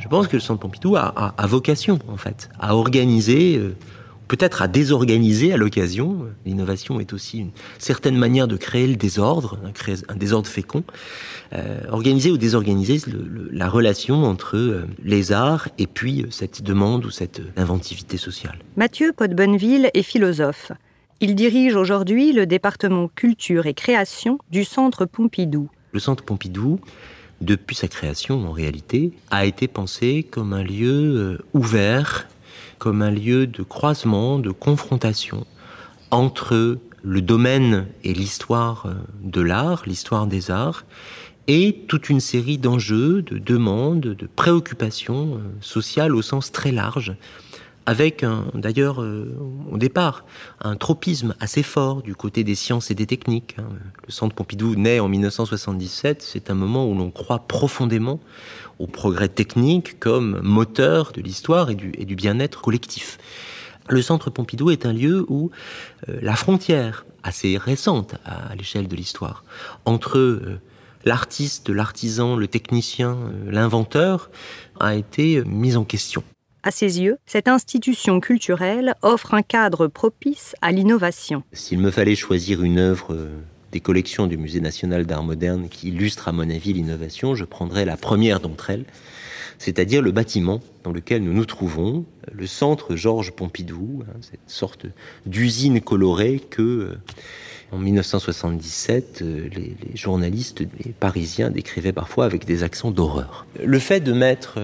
Pense 0.09 0.27
que 0.27 0.35
le 0.35 0.41
Centre 0.41 0.59
Pompidou 0.59 0.95
a, 0.95 1.35
vocation, 1.47 1.99
en 2.07 2.17
fait, 2.17 2.49
à 2.59 2.75
organiser, 2.75 3.57
euh, 3.57 3.75
peut-être 4.27 4.61
à 4.61 4.67
désorganiser 4.67 5.53
à 5.53 5.57
l'occasion. 5.57 6.27
L'innovation 6.45 6.99
est 6.99 7.13
aussi 7.13 7.39
une 7.39 7.51
certaine 7.77 8.17
manière 8.17 8.47
de 8.47 8.57
créer 8.57 8.87
le 8.87 8.95
désordre, 8.95 9.59
un, 10.07 10.15
désordre 10.15 10.47
fécond. 10.47 10.83
Euh, 11.53 11.79
organiser 11.89 12.31
ou 12.31 12.37
désorganiser 12.37 12.99
la 13.51 13.69
relation 13.69 14.23
entre 14.25 14.55
euh, 14.57 14.87
les 15.03 15.31
arts 15.31 15.67
et 15.77 15.87
puis 15.87 16.25
cette 16.29 16.61
demande 16.61 17.05
ou 17.05 17.09
cette 17.09 17.41
inventivité 17.57 18.17
sociale. 18.17 18.59
Mathieu 18.77 19.13
Podbonneville 19.13 19.89
est 19.93 20.03
philosophe. 20.03 20.71
Il 21.21 21.35
dirige 21.35 21.75
aujourd'hui 21.75 22.31
le 22.31 22.45
département 22.45 23.09
culture 23.13 23.65
et 23.65 23.73
création 23.73 24.37
du 24.51 24.63
Centre 24.63 25.05
Pompidou. 25.05 25.69
Le 25.91 25.99
Centre 25.99 26.23
Pompidou, 26.23 26.79
depuis 27.41 27.75
sa 27.75 27.87
création 27.87 28.47
en 28.47 28.51
réalité, 28.51 29.13
a 29.31 29.45
été 29.45 29.67
pensé 29.67 30.23
comme 30.29 30.53
un 30.53 30.63
lieu 30.63 31.17
euh, 31.17 31.37
ouvert, 31.53 32.27
comme 32.77 33.01
un 33.01 33.11
lieu 33.11 33.47
de 33.47 33.63
croisement, 33.63 34.39
de 34.39 34.51
confrontation 34.51 35.45
entre 36.11 36.77
le 37.03 37.21
domaine 37.21 37.87
et 38.03 38.13
l'histoire 38.13 38.85
euh, 38.85 38.93
de 39.21 39.41
l'art, 39.41 39.83
l'histoire 39.85 40.27
des 40.27 40.51
arts, 40.51 40.85
et 41.47 41.85
toute 41.87 42.09
une 42.09 42.19
série 42.19 42.57
d'enjeux, 42.57 43.21
de 43.21 43.37
demandes, 43.37 44.01
de 44.01 44.29
préoccupations 44.35 45.35
euh, 45.35 45.39
sociales 45.61 46.15
au 46.15 46.21
sens 46.21 46.51
très 46.51 46.71
large, 46.71 47.15
avec 47.89 48.23
d'ailleurs 48.53 49.01
euh, 49.01 49.35
au 49.71 49.79
départ 49.79 50.23
un 50.61 50.75
tropisme 50.75 51.33
assez 51.39 51.63
fort 51.63 52.03
du 52.03 52.13
côté 52.13 52.43
des 52.43 52.53
sciences 52.53 52.91
et 52.91 52.93
des 52.93 53.07
techniques. 53.07 53.55
Hein. 53.57 53.65
Le 54.05 54.11
Centre 54.11 54.35
Pompidou 54.35 54.75
naît 54.75 54.99
en 54.99 55.07
1977, 55.07 56.21
c'est 56.21 56.51
un 56.51 56.53
moment 56.53 56.87
où 56.87 56.93
l'on 56.93 57.09
croit 57.09 57.47
profondément 57.47 58.19
au 58.77 58.85
progrès 58.85 59.27
technique 59.27 59.99
comme 59.99 60.39
moteur 60.43 61.13
de 61.13 61.21
l'histoire 61.21 61.71
et 61.71 61.75
du, 61.75 62.15
bien-être 62.15 62.61
collectif. 62.61 63.17
Le 63.87 64.03
Centre 64.03 64.29
Pompidou 64.29 64.69
est 64.69 64.85
un 64.85 64.93
lieu 64.93 65.25
où 65.27 65.49
euh, 66.09 66.19
la 66.21 66.35
frontière, 66.35 67.07
assez 67.23 67.57
récente 67.57 68.13
à, 68.23 68.53
l'échelle 68.53 68.87
de 68.87 68.95
l'histoire, 68.95 69.43
entre 69.85 70.19
euh, 70.19 70.61
l'artiste, 71.05 71.69
l'artisan, 71.69 72.35
le 72.35 72.47
technicien, 72.47 73.17
l'inventeur, 73.47 74.29
a 74.79 74.93
été 74.93 75.43
mise 75.43 75.75
en 75.75 75.85
question. 75.85 76.23
À 76.61 76.71
ses 76.71 76.99
yeux, 76.99 77.17
cette 77.25 77.47
institution 77.47 78.19
culturelle 78.19 78.95
offre 79.01 79.33
un 79.33 79.41
cadre 79.41 79.87
propice 79.87 80.55
à 80.61 80.73
l'innovation. 80.73 81.43
S'il 81.53 81.79
me 81.79 81.89
fallait 81.89 82.15
choisir 82.15 82.63
une 82.63 82.79
œuvre 82.79 83.13
euh, 83.13 83.29
des 83.71 83.79
collections 83.79 84.27
du 84.27 84.37
Musée 84.37 84.59
national 84.59 85.05
d'art 85.05 85.23
moderne 85.23 85.69
qui 85.69 85.87
illustre 85.87 86.27
à 86.27 86.33
mon 86.33 86.49
avis 86.49 86.73
l'innovation, 86.73 87.33
je 87.33 87.45
prendrais 87.45 87.85
la 87.85 87.95
première 87.95 88.41
d'entre 88.41 88.71
elles, 88.71 88.83
c'est-à-dire 89.57 90.01
le 90.01 90.11
bâtiment 90.11 90.59
dans 90.83 90.91
lequel 90.91 91.23
nous 91.23 91.31
nous 91.31 91.45
trouvons, 91.45 92.03
le 92.29 92.45
centre 92.45 92.97
Georges 92.97 93.31
Pompidou, 93.31 94.03
hein, 94.05 94.17
cette 94.19 94.39
sorte 94.47 94.85
d'usine 95.25 95.79
colorée 95.79 96.41
que, 96.49 96.61
euh, 96.61 96.97
en 97.71 97.77
1977, 97.77 99.21
euh, 99.21 99.47
les, 99.55 99.95
journalistes 99.95 100.63
parisiens 100.99 101.51
décrivaient 101.51 101.93
parfois 101.93 102.25
avec 102.25 102.43
des 102.43 102.63
accents 102.63 102.91
d'horreur. 102.91 103.45
Le 103.63 103.79
fait 103.79 104.01
de 104.01 104.11
mettre 104.11 104.59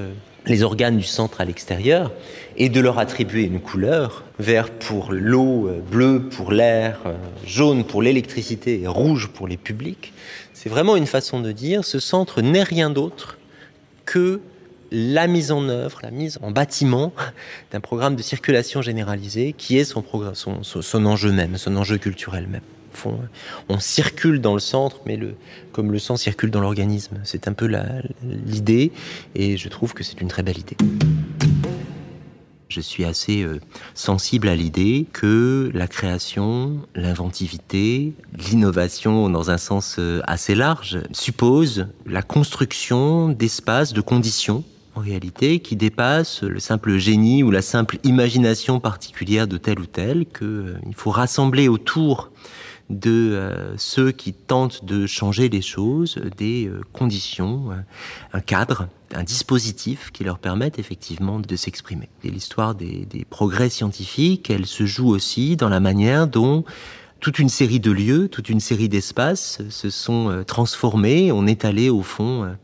les 0.47 0.63
organes 0.63 0.97
du 0.97 1.03
centre 1.03 1.41
à 1.41 1.45
l'extérieur 1.45 2.11
et 2.57 2.69
de 2.69 2.79
leur 2.79 2.99
attribuer 2.99 3.43
une 3.43 3.59
couleur, 3.59 4.23
vert 4.39 4.69
pour 4.69 5.11
l'eau, 5.11 5.69
bleu 5.91 6.21
pour 6.29 6.51
l'air, 6.51 6.99
jaune 7.45 7.83
pour 7.83 8.01
l'électricité 8.01 8.81
et 8.81 8.87
rouge 8.87 9.29
pour 9.33 9.47
les 9.47 9.57
publics, 9.57 10.13
c'est 10.53 10.69
vraiment 10.69 10.95
une 10.95 11.05
façon 11.05 11.41
de 11.41 11.51
dire 11.51 11.83
ce 11.83 11.99
centre 11.99 12.41
n'est 12.41 12.63
rien 12.63 12.89
d'autre 12.89 13.37
que 14.05 14.39
la 14.91 15.27
mise 15.27 15.51
en 15.51 15.67
œuvre, 15.67 15.99
la 16.03 16.11
mise 16.11 16.39
en 16.41 16.51
bâtiment 16.51 17.13
d'un 17.71 17.79
programme 17.79 18.15
de 18.15 18.21
circulation 18.21 18.81
généralisée 18.81 19.53
qui 19.57 19.77
est 19.77 19.83
son, 19.83 20.03
son, 20.33 20.63
son, 20.63 21.05
enjeu 21.05 21.31
même, 21.31 21.57
son 21.57 21.75
enjeu 21.75 21.97
culturel 21.97 22.47
même. 22.47 22.61
On 23.69 23.79
circule 23.79 24.41
dans 24.41 24.53
le 24.53 24.59
centre, 24.59 25.01
mais 25.05 25.19
comme 25.71 25.91
le 25.91 25.99
sang 25.99 26.17
circule 26.17 26.51
dans 26.51 26.61
l'organisme. 26.61 27.19
C'est 27.23 27.47
un 27.47 27.53
peu 27.53 27.69
l'idée, 28.23 28.91
et 29.35 29.57
je 29.57 29.69
trouve 29.69 29.93
que 29.93 30.03
c'est 30.03 30.21
une 30.21 30.27
très 30.27 30.43
belle 30.43 30.57
idée. 30.57 30.77
Je 32.67 32.81
suis 32.81 33.05
assez 33.05 33.43
euh, 33.43 33.61
sensible 33.93 34.49
à 34.49 34.55
l'idée 34.55 35.05
que 35.13 35.71
la 35.73 35.87
création, 35.87 36.81
l'inventivité, 36.95 38.13
l'innovation 38.49 39.29
dans 39.29 39.51
un 39.51 39.57
sens 39.57 39.95
euh, 39.99 40.21
assez 40.25 40.55
large 40.55 40.99
suppose 41.13 41.87
la 42.05 42.21
construction 42.21 43.29
d'espaces, 43.29 43.93
de 43.93 44.01
conditions 44.01 44.63
en 44.95 45.01
réalité, 45.01 45.59
qui 45.59 45.75
dépasse 45.75 46.41
le 46.41 46.59
simple 46.59 46.97
génie 46.97 47.43
ou 47.43 47.51
la 47.51 47.61
simple 47.61 47.97
imagination 48.03 48.79
particulière 48.79 49.47
de 49.47 49.57
tel 49.57 49.79
ou 49.79 49.85
tel, 49.85 50.25
qu'il 50.25 50.47
euh, 50.47 50.77
faut 50.95 51.11
rassembler 51.11 51.67
autour 51.67 52.31
de 52.89 53.33
euh, 53.33 53.77
ceux 53.77 54.11
qui 54.11 54.33
tentent 54.33 54.85
de 54.85 55.05
changer 55.07 55.49
les 55.49 55.61
choses, 55.61 56.19
des 56.37 56.67
euh, 56.67 56.81
conditions, 56.93 57.69
un 58.33 58.39
cadre, 58.41 58.87
un 59.13 59.23
dispositif 59.23 60.11
qui 60.11 60.23
leur 60.23 60.39
permette 60.39 60.79
effectivement 60.79 61.39
de 61.39 61.55
s'exprimer. 61.55 62.09
Et 62.23 62.29
l'histoire 62.29 62.75
des, 62.75 63.05
des 63.05 63.25
progrès 63.25 63.69
scientifiques, 63.69 64.49
elle 64.49 64.65
se 64.65 64.85
joue 64.85 65.09
aussi 65.09 65.55
dans 65.55 65.69
la 65.69 65.79
manière 65.79 66.27
dont 66.27 66.63
toute 67.19 67.39
une 67.39 67.49
série 67.49 67.79
de 67.79 67.91
lieux, 67.91 68.27
toute 68.27 68.49
une 68.49 68.59
série 68.59 68.89
d'espaces 68.89 69.61
se 69.69 69.89
sont 69.89 70.43
transformés. 70.45 71.31
On 71.31 71.47
est 71.47 71.65
allé 71.65 71.89
au 71.89 72.03
fond 72.03 72.55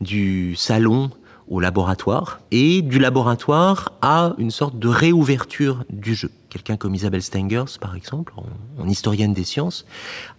du 0.00 0.54
salon 0.56 1.10
au 1.48 1.60
laboratoire 1.60 2.40
et 2.50 2.82
du 2.82 2.98
laboratoire 2.98 3.92
à 4.00 4.34
une 4.38 4.50
sorte 4.50 4.78
de 4.78 4.88
réouverture 4.88 5.84
du 5.90 6.14
jeu. 6.14 6.30
Quelqu'un 6.52 6.76
comme 6.76 6.94
Isabelle 6.94 7.22
Stengers, 7.22 7.78
par 7.80 7.96
exemple, 7.96 8.34
en, 8.78 8.86
historienne 8.86 9.32
des 9.32 9.42
sciences, 9.42 9.86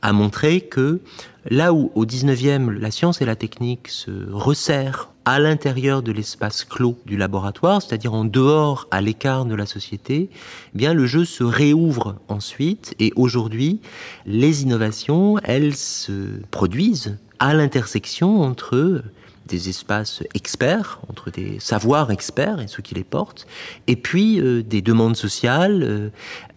a 0.03 0.13
montré 0.13 0.61
que 0.61 1.01
là 1.49 1.73
où 1.73 1.91
au 1.95 2.05
19e 2.05 2.69
la 2.69 2.91
science 2.91 3.19
et 3.23 3.25
la 3.25 3.35
technique 3.35 3.87
se 3.87 4.11
resserrent 4.29 5.11
à 5.25 5.39
l'intérieur 5.39 6.03
de 6.03 6.11
l'espace 6.11 6.65
clos 6.65 6.99
du 7.07 7.17
laboratoire, 7.17 7.81
c'est-à-dire 7.81 8.13
en 8.13 8.25
dehors, 8.25 8.87
à 8.91 9.01
l'écart 9.01 9.45
de 9.45 9.55
la 9.55 9.65
société, 9.65 10.29
eh 10.31 10.77
bien 10.77 10.93
le 10.93 11.07
jeu 11.07 11.25
se 11.25 11.43
réouvre 11.43 12.19
ensuite 12.27 12.93
et 12.99 13.11
aujourd'hui, 13.15 13.81
les 14.27 14.61
innovations, 14.61 15.39
elles 15.43 15.75
se 15.75 16.41
produisent 16.51 17.17
à 17.39 17.55
l'intersection 17.55 18.41
entre 18.41 19.01
des 19.47 19.69
espaces 19.69 20.23
experts, 20.33 20.99
entre 21.09 21.29
des 21.29 21.59
savoirs 21.59 22.11
experts 22.11 22.61
et 22.61 22.67
ceux 22.67 22.81
qui 22.81 22.95
les 22.95 23.03
portent, 23.03 23.45
et 23.87 23.95
puis 23.95 24.39
euh, 24.39 24.63
des 24.63 24.81
demandes 24.81 25.15
sociales, 25.15 25.83
euh, 25.83 26.02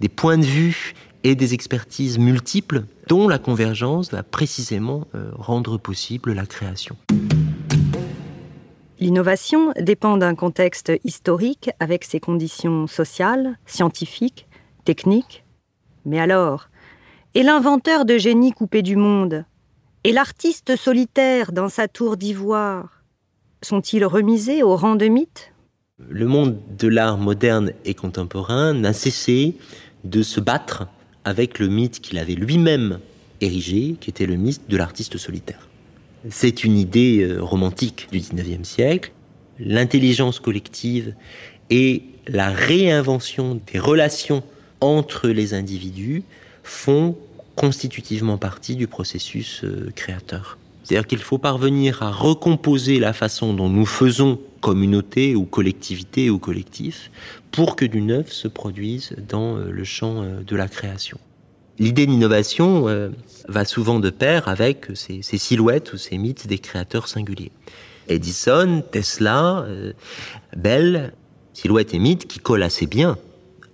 des 0.01 0.09
points 0.09 0.39
de 0.39 0.45
vue 0.45 0.95
et 1.25 1.35
des 1.35 1.55
expertises 1.55 2.19
multiples 2.19 2.85
dont 3.09 3.29
la 3.29 3.39
convergence 3.39 4.11
va 4.13 4.23
précisément 4.23 5.07
euh, 5.15 5.31
rendre 5.35 5.79
possible 5.79 6.33
la 6.33 6.47
création. 6.47 6.97
L'innovation 8.99 9.73
dépend 9.79 10.17
d'un 10.17 10.35
contexte 10.35 10.93
historique 11.05 11.71
avec 11.81 12.05
ses 12.05 12.21
conditions 12.21 12.87
sociales, 12.87 13.59
scientifiques, 13.67 14.47
techniques. 14.85 15.45
Mais 16.05 16.19
alors, 16.19 16.69
et 17.35 17.43
l'inventeur 17.43 18.07
de 18.07 18.17
génie 18.17 18.53
coupé 18.53 18.81
du 18.81 18.97
monde 18.97 19.45
et 20.05 20.13
l'artiste 20.13 20.77
solitaire 20.77 21.53
dans 21.53 21.69
sa 21.69 21.89
tour 21.89 22.17
d'ivoire 22.17 23.03
sont-ils 23.61 24.07
remisés 24.07 24.63
au 24.63 24.77
rang 24.77 24.95
de 24.95 25.07
mythe? 25.07 25.53
Le 25.99 26.27
monde 26.27 26.59
de 26.79 26.89
l'art 26.89 27.17
moderne 27.17 27.73
et 27.87 27.95
contemporain 27.95 28.75
n'a 28.75 28.93
cessé 28.93 29.57
de 30.05 30.23
se 30.23 30.41
battre 30.41 30.89
avec 31.25 31.59
le 31.59 31.69
mythe 31.69 32.01
qu'il 32.01 32.19
avait 32.19 32.35
lui-même 32.35 33.01
érigé, 33.41 33.97
qui 33.99 34.11
était 34.11 34.27
le 34.27 34.37
mythe 34.37 34.69
de 34.69 34.77
l'artiste 34.77 35.17
solitaire. 35.17 35.69
C'est 36.29 36.65
une 36.65 36.77
idée 36.77 37.23
euh, 37.23 37.43
romantique 37.43 38.09
du 38.13 38.19
XIXe 38.19 38.69
siècle. 38.69 39.13
L'intelligence 39.59 40.39
collective 40.39 41.15
et 41.71 42.03
la 42.27 42.51
réinvention 42.51 43.59
des 43.73 43.79
relations 43.79 44.43
entre 44.83 45.29
les 45.29 45.55
individus 45.55 46.25
font 46.63 47.17
constitutivement 47.55 48.37
partie 48.37 48.77
du 48.77 48.87
processus 48.87 49.65
euh, 49.65 49.91
créateur. 49.95 50.59
C'est-à-dire 50.87 51.09
qu'il 51.09 51.19
faut 51.19 51.39
parvenir 51.39 52.05
à 52.05 52.13
recomposer 52.13 53.01
la 53.01 53.13
façon 53.13 53.53
dont 53.55 53.69
nous 53.69 53.87
faisons 53.87 54.39
communauté 54.61 55.35
ou 55.35 55.45
collectivité 55.45 56.31
ou 56.31 56.39
collectif 56.39 57.11
pour 57.51 57.75
que 57.75 57.85
du 57.85 58.01
neuf 58.01 58.31
se 58.31 58.47
produise 58.47 59.17
dans 59.29 59.57
euh, 59.57 59.69
le 59.69 59.83
champ 59.83 60.23
euh, 60.23 60.45
de 60.45 60.55
la 60.55 60.69
création. 60.69 61.19
L'idée 61.81 62.07
d'innovation 62.07 62.87
va 63.49 63.65
souvent 63.67 63.99
de 63.99 64.09
pair 64.09 64.49
avec 64.49 64.87
ces, 64.95 65.21
silhouettes 65.23 65.93
ou 65.93 65.99
ces 65.99 66.17
mythes 66.17 66.47
des 66.47 66.59
créateurs 66.59 67.07
singuliers. 67.07 67.53
Edison, 68.09 68.83
Tesla, 68.91 69.67
Bell, 70.57 71.13
silhouettes 71.53 71.93
et 71.93 71.99
mythes 71.99 72.27
qui 72.27 72.39
collent 72.39 72.63
assez 72.63 72.87
bien 72.87 73.19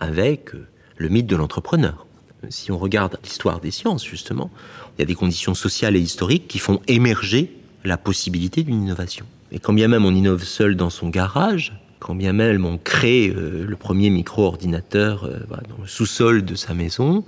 avec 0.01 0.51
le 0.96 1.09
mythe 1.11 1.29
de 1.29 1.37
l'entrepreneur 1.37 2.07
si 2.48 2.70
on 2.70 2.78
regarde 2.78 3.18
l'histoire 3.22 3.61
des 3.61 3.70
sciences, 3.70 4.05
justement, 4.05 4.50
il 4.96 5.00
y 5.00 5.05
a 5.05 5.07
des 5.07 5.14
conditions 5.14 5.55
sociales 5.55 5.96
et 5.96 6.00
historiques 6.00 6.48
qui 6.48 6.59
font 6.59 6.81
émerger 6.88 7.57
la 7.85 7.96
possibilité 7.96 8.62
d'une 8.62 8.83
innovation. 8.83 9.26
Et 9.50 9.59
quand 9.59 9.72
bien 9.72 9.88
même 9.88 10.05
on 10.05 10.14
innove 10.14 10.44
seul 10.44 10.76
dans 10.76 10.90
son 10.90 11.09
garage, 11.09 11.72
quand 11.98 12.14
bien 12.14 12.33
même 12.33 12.64
on 12.64 12.78
crée 12.78 13.28
euh, 13.28 13.64
le 13.66 13.76
premier 13.76 14.11
micro-ordinateur 14.11 15.24
euh, 15.24 15.38
dans 15.68 15.83
le 15.83 15.87
sous-sol 15.87 16.44
de 16.44 16.55
sa 16.55 16.74
maison, 16.74 17.24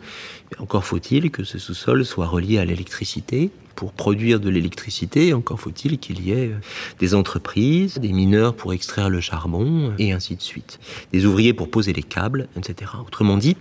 encore 0.58 0.84
faut-il 0.84 1.30
que 1.30 1.44
ce 1.44 1.58
sous-sol 1.58 2.04
soit 2.04 2.26
relié 2.26 2.58
à 2.58 2.64
l'électricité. 2.64 3.50
Pour 3.76 3.92
produire 3.92 4.38
de 4.38 4.50
l'électricité, 4.50 5.34
encore 5.34 5.60
faut-il 5.60 5.98
qu'il 5.98 6.24
y 6.24 6.30
ait 6.30 6.48
euh, 6.48 6.60
des 6.98 7.14
entreprises, 7.14 7.98
des 7.98 8.12
mineurs 8.12 8.54
pour 8.54 8.72
extraire 8.72 9.10
le 9.10 9.20
charbon, 9.20 9.92
et 9.98 10.12
ainsi 10.12 10.36
de 10.36 10.42
suite. 10.42 10.78
Des 11.12 11.26
ouvriers 11.26 11.52
pour 11.52 11.70
poser 11.70 11.92
les 11.92 12.02
câbles, 12.02 12.48
etc. 12.56 12.92
Autrement 13.04 13.36
dit, 13.36 13.56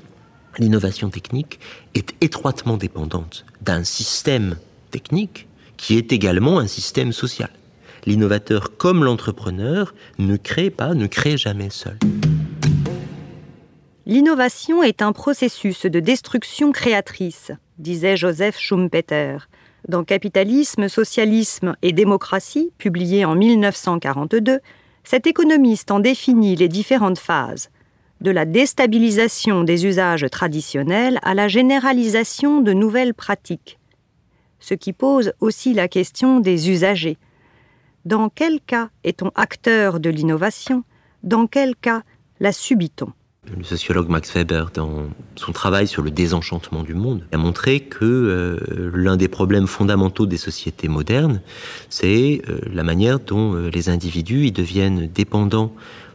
l'innovation 0.60 1.10
technique 1.10 1.60
est 1.96 2.14
étroitement 2.22 2.78
dépendante 2.78 3.46
d'un 3.62 3.84
système 3.84 4.58
technique 4.92 5.48
qui 5.78 5.98
est 5.98 6.12
également 6.12 6.60
un 6.60 6.68
système 6.68 7.12
social. 7.12 7.50
L'innovateur 8.06 8.78
comme 8.78 9.04
l'entrepreneur 9.04 9.94
ne 10.18 10.38
crée 10.38 10.70
pas, 10.70 10.94
ne 10.94 11.08
crée 11.08 11.38
jamais 11.38 11.70
seul. 11.70 11.98
L'innovation 14.06 14.84
est 14.84 15.02
un 15.02 15.14
processus 15.14 15.86
de 15.86 16.00
destruction 16.02 16.74
créatrice, 16.74 17.52
disait 17.78 18.18
Joseph 18.18 18.58
Schumpeter. 18.60 19.38
Dans 19.88 20.04
Capitalisme, 20.04 20.88
Socialisme 20.90 21.76
et 21.82 21.94
Démocratie, 21.94 22.72
publié 22.78 23.26
en 23.26 23.36
1942, 23.36 24.60
cet 25.04 25.28
économiste 25.28 25.92
en 25.92 26.00
définit 26.00 26.56
les 26.56 26.70
différentes 26.70 27.20
phases 27.20 27.70
de 28.22 28.32
la 28.32 28.46
déstabilisation 28.46 29.64
des 29.64 29.86
usages 29.86 30.26
traditionnels 30.32 31.20
à 31.24 31.34
la 31.34 31.48
généralisation 31.48 32.62
de 32.62 32.74
nouvelles 32.74 33.14
pratiques, 33.14 33.80
ce 34.60 34.74
qui 34.74 34.94
pose 34.94 35.34
aussi 35.40 35.74
la 35.74 35.88
question 35.88 36.40
des 36.40 36.70
usagers. 36.70 37.18
Dans 38.06 38.30
quel 38.30 38.60
cas 38.62 38.90
est-on 39.04 39.32
acteur 39.36 40.00
de 40.00 40.10
l'innovation? 40.10 40.84
Dans 41.24 41.48
quel 41.48 41.76
cas 41.76 42.04
la 42.40 42.52
subit-on? 42.52 43.14
Le 43.58 43.64
sociologue 43.64 44.08
Max 44.08 44.34
Weber, 44.34 44.72
dans 44.74 45.04
son 45.36 45.52
travail 45.52 45.88
sur 45.88 46.02
le 46.02 46.12
désenchantement 46.12 46.82
du 46.82 46.94
monde, 46.94 47.26
a 47.34 47.38
montré 47.38 47.82
que 47.82 48.06
euh, 48.06 48.92
l'un 48.94 49.18
des 49.18 49.28
problèmes 49.28 49.68
fondamentaux 49.68 50.26
des 50.26 50.38
sociétés 50.38 50.88
modernes, 50.88 51.42
c'est 51.90 52.42
euh, 52.48 52.60
la 52.72 52.84
manière 52.84 53.20
dont 53.20 53.56
euh, 53.56 53.70
les 53.70 53.90
individus 53.90 54.46
y 54.46 54.52
deviennent 54.54 55.08
dépendants 55.08 55.74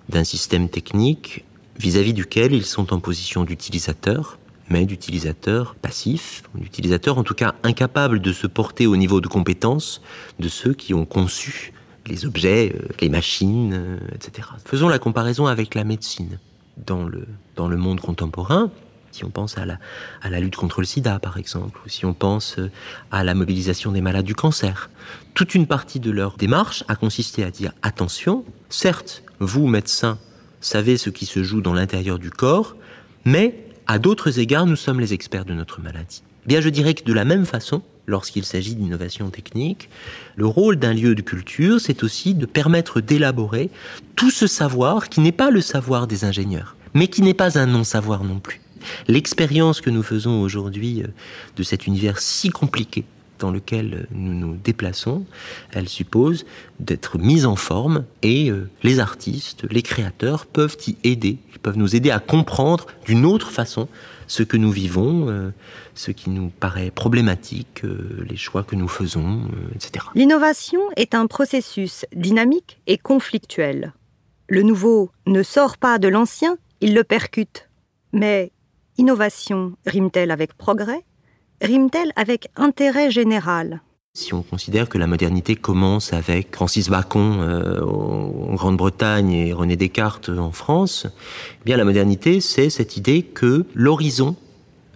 d'un 0.09 0.25
système 0.25 0.71
technique 0.71 1.45
vis-à-vis 1.79 2.13
duquel 2.13 2.53
ils 2.53 2.65
sont 2.65 2.93
en 2.93 3.01
position 3.01 3.45
d'utilisateur, 3.45 4.39
mais 4.69 4.85
d'utilisateur 4.85 5.75
passif, 5.75 6.43
d'utilisateur 6.55 7.19
en 7.19 7.25
tout 7.25 7.35
cas 7.35 7.55
incapable 7.63 8.21
de 8.21 8.33
se 8.33 8.47
porter 8.47 8.87
au 8.87 8.97
niveau 8.97 9.21
de 9.21 9.29
compétence 9.29 10.03
de 10.39 10.49
ceux 10.49 10.75
qui 10.75 10.95
ont 10.95 11.07
conçu 11.07 11.73
les 12.07 12.27
objets, 12.27 12.75
euh, 12.75 12.89
les 13.01 13.09
machines, 13.09 13.73
euh, 13.75 13.99
etc. 14.15 14.49
Faisons 14.65 14.89
la 14.89 14.99
comparaison 14.99 15.47
avec 15.47 15.75
la 15.75 15.85
médecine. 15.85 16.39
Dans 16.87 17.03
le, 17.03 17.27
dans 17.57 17.67
le 17.67 17.77
monde 17.77 18.01
contemporain, 18.01 18.71
si 19.11 19.25
on 19.25 19.31
pense 19.31 19.59
à 19.59 19.67
la, 19.67 19.79
à 20.23 20.31
la 20.31 20.39
lutte 20.39 20.55
contre 20.57 20.81
le 20.81 20.87
sida, 20.87 21.19
par 21.19 21.37
exemple, 21.39 21.81
ou 21.85 21.89
si 21.89 22.07
on 22.07 22.15
pense 22.15 22.59
euh, 22.59 22.71
à 23.11 23.25
la 23.25 23.35
mobilisation 23.35 23.91
des 23.93 24.01
malades 24.01 24.25
du 24.25 24.35
cancer, 24.35 24.91
toute 25.35 25.55
une 25.55 25.67
partie 25.67 26.01
de 26.01 26.11
leur 26.11 26.37
démarche 26.37 26.85
a 26.89 26.95
consisté 26.95 27.43
à 27.43 27.51
dire 27.51 27.73
attention, 27.83 28.45
certes, 28.69 29.25
vous, 29.41 29.67
médecins, 29.67 30.19
savez 30.61 30.97
ce 30.97 31.11
qui 31.11 31.27
se 31.27 31.43
joue 31.43 31.61
dans 31.61 31.75
l'intérieur 31.75 32.19
du 32.19 32.31
corps, 32.31 32.77
mais 33.25 33.55
à 33.87 33.99
d'autres 33.99 34.39
égards, 34.39 34.67
nous 34.67 34.77
sommes 34.77 35.01
les 35.01 35.15
experts 35.15 35.45
de 35.45 35.55
notre 35.55 35.81
maladie. 35.81 36.23
Eh 36.45 36.49
bien, 36.49 36.61
je 36.61 36.69
dirais 36.69 36.95
que 36.95 37.05
de 37.05 37.13
la 37.13 37.25
même 37.25 37.47
façon, 37.47 37.83
lorsqu'il 38.07 38.45
s'agit 38.45 38.75
d'innovation 38.75 39.31
technique, 39.31 39.89
le 40.37 40.47
rôle 40.47 40.77
d'un 40.77 40.95
lieu 40.95 41.15
de 41.15 41.23
culture, 41.23 41.81
c'est 41.81 42.03
aussi 42.03 42.35
de 42.35 42.47
permettre 42.47 43.01
d'élaborer 43.01 43.71
tout 44.17 44.31
ce 44.31 44.47
savoir 44.47 45.09
qui 45.09 45.21
n'est 45.21 45.33
pas 45.33 45.51
le 45.51 45.61
savoir 45.61 46.07
des 46.07 46.25
ingénieurs, 46.25 46.77
mais 46.95 47.09
qui 47.09 47.23
n'est 47.23 47.35
pas 47.35 47.59
un 47.59 47.67
non-savoir 47.67 48.25
non 48.25 48.41
plus. 48.41 48.61
L'expérience 49.09 49.81
que 49.81 49.91
nous 49.91 50.03
faisons 50.03 50.41
aujourd'hui 50.41 51.03
euh, 51.03 51.09
de 51.57 51.63
cet 51.63 51.87
univers 51.87 52.19
si 52.19 52.51
compliqué 52.51 53.05
dans 53.39 53.51
lequel 53.51 54.07
nous 54.11 54.35
nous 54.35 54.57
déplaçons, 54.57 55.25
elle 55.73 55.89
suppose 55.89 56.45
d'être 56.81 57.19
mise 57.19 57.47
en 57.47 57.57
forme 57.57 58.05
et 58.23 58.51
euh, 58.51 58.69
les 58.83 59.01
artistes, 59.01 59.65
les 59.71 59.83
créateurs 59.83 60.47
peuvent 60.47 60.77
y 60.87 60.97
aider, 61.05 61.39
ils 61.53 61.59
peuvent 61.59 61.79
nous 61.79 61.97
aider 61.97 62.11
à 62.11 62.19
comprendre 62.19 62.87
d'une 63.05 63.25
autre 63.25 63.51
façon 63.51 63.89
ce 64.27 64.43
que 64.43 64.57
nous 64.57 64.71
vivons, 64.71 65.29
euh, 65.29 65.51
ce 65.95 66.11
qui 66.11 66.31
nous 66.31 66.49
paraît 66.49 66.91
problématique, 66.91 67.85
euh, 67.85 68.25
les 68.29 68.37
choix 68.37 68.63
que 68.63 68.77
nous 68.77 68.89
faisons, 68.89 69.43
etc. 69.75 70.07
L'innovation 70.15 70.81
est 70.97 71.15
un 71.15 71.27
processus 71.27 72.05
dynamique 72.15 72.81
et 72.87 72.99
conflictuel. 72.99 73.93
Le 74.49 74.63
nouveau 74.63 75.11
ne 75.27 75.43
sort 75.43 75.77
pas 75.77 75.99
de 75.99 76.09
l'ancien, 76.09 76.57
il 76.81 76.95
le 76.95 77.05
percute. 77.05 77.69
Mais 78.13 78.53
innovation 78.97 79.75
rime-t-elle 79.87 80.31
avec 80.31 80.55
progrès? 80.55 81.05
Rime-t-elle 81.61 82.13
avec 82.17 82.49
intérêt 82.57 83.11
général? 83.11 83.81
Si 84.15 84.35
on 84.35 84.43
considère 84.43 84.89
que 84.89 84.99
la 84.99 85.07
modernité 85.07 85.55
commence 85.55 86.13
avec 86.13 86.55
Francis 86.55 86.89
Bacon 86.89 87.41
euh, 87.41 87.81
en 87.85 88.55
Grande-Bretagne 88.55 89.33
et 89.33 89.53
René 89.53 89.77
Descartes 89.77 90.29
en 90.29 90.51
France, 90.51 91.07
eh 91.61 91.65
bien 91.65 91.77
la 91.77 91.85
modernité, 91.85 92.41
c'est 92.41 92.71
cette 92.71 92.97
idée 92.97 93.23
que 93.23 93.65
l'horizon 93.75 94.35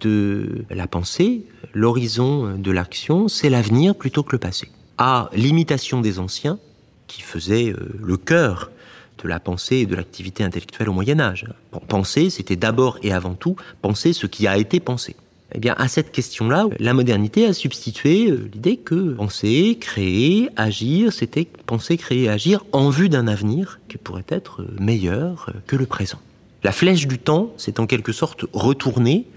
de 0.01 0.65
la 0.69 0.87
pensée, 0.87 1.45
l'horizon 1.73 2.57
de 2.57 2.71
l'action, 2.71 3.29
c'est 3.29 3.49
l'avenir 3.49 3.95
plutôt 3.95 4.23
que 4.23 4.33
le 4.33 4.39
passé. 4.39 4.67
À 4.97 5.29
l'imitation 5.33 6.01
des 6.01 6.19
anciens, 6.19 6.59
qui 7.07 7.21
faisaient 7.21 7.71
euh, 7.71 7.95
le 8.01 8.17
cœur 8.17 8.71
de 9.23 9.27
la 9.27 9.39
pensée 9.39 9.77
et 9.77 9.85
de 9.85 9.95
l'activité 9.95 10.43
intellectuelle 10.43 10.89
au 10.89 10.93
Moyen 10.93 11.19
Âge. 11.19 11.45
Penser, 11.87 12.29
c'était 12.29 12.55
d'abord 12.55 12.97
et 13.03 13.13
avant 13.13 13.35
tout 13.35 13.55
penser 13.81 14.11
ce 14.11 14.27
qui 14.27 14.47
a 14.47 14.57
été 14.57 14.79
pensé. 14.79 15.15
Eh 15.55 15.59
bien, 15.59 15.75
à 15.77 15.87
cette 15.87 16.11
question-là, 16.11 16.65
la 16.79 16.93
modernité 16.93 17.45
a 17.45 17.53
substitué 17.53 18.29
euh, 18.29 18.49
l'idée 18.53 18.77
que 18.77 19.13
penser, 19.13 19.77
créer, 19.79 20.49
agir, 20.55 21.13
c'était 21.13 21.47
penser, 21.65 21.97
créer, 21.97 22.27
agir 22.27 22.65
en 22.71 22.89
vue 22.89 23.07
d'un 23.07 23.27
avenir 23.27 23.79
qui 23.87 23.97
pourrait 23.97 24.25
être 24.29 24.61
euh, 24.61 24.75
meilleur 24.79 25.49
euh, 25.49 25.59
que 25.67 25.75
le 25.75 25.85
présent. 25.85 26.17
La 26.63 26.71
flèche 26.71 27.07
du 27.07 27.19
temps 27.19 27.53
s'est 27.57 27.79
en 27.79 27.85
quelque 27.85 28.11
sorte 28.11 28.45
retournée 28.51 29.27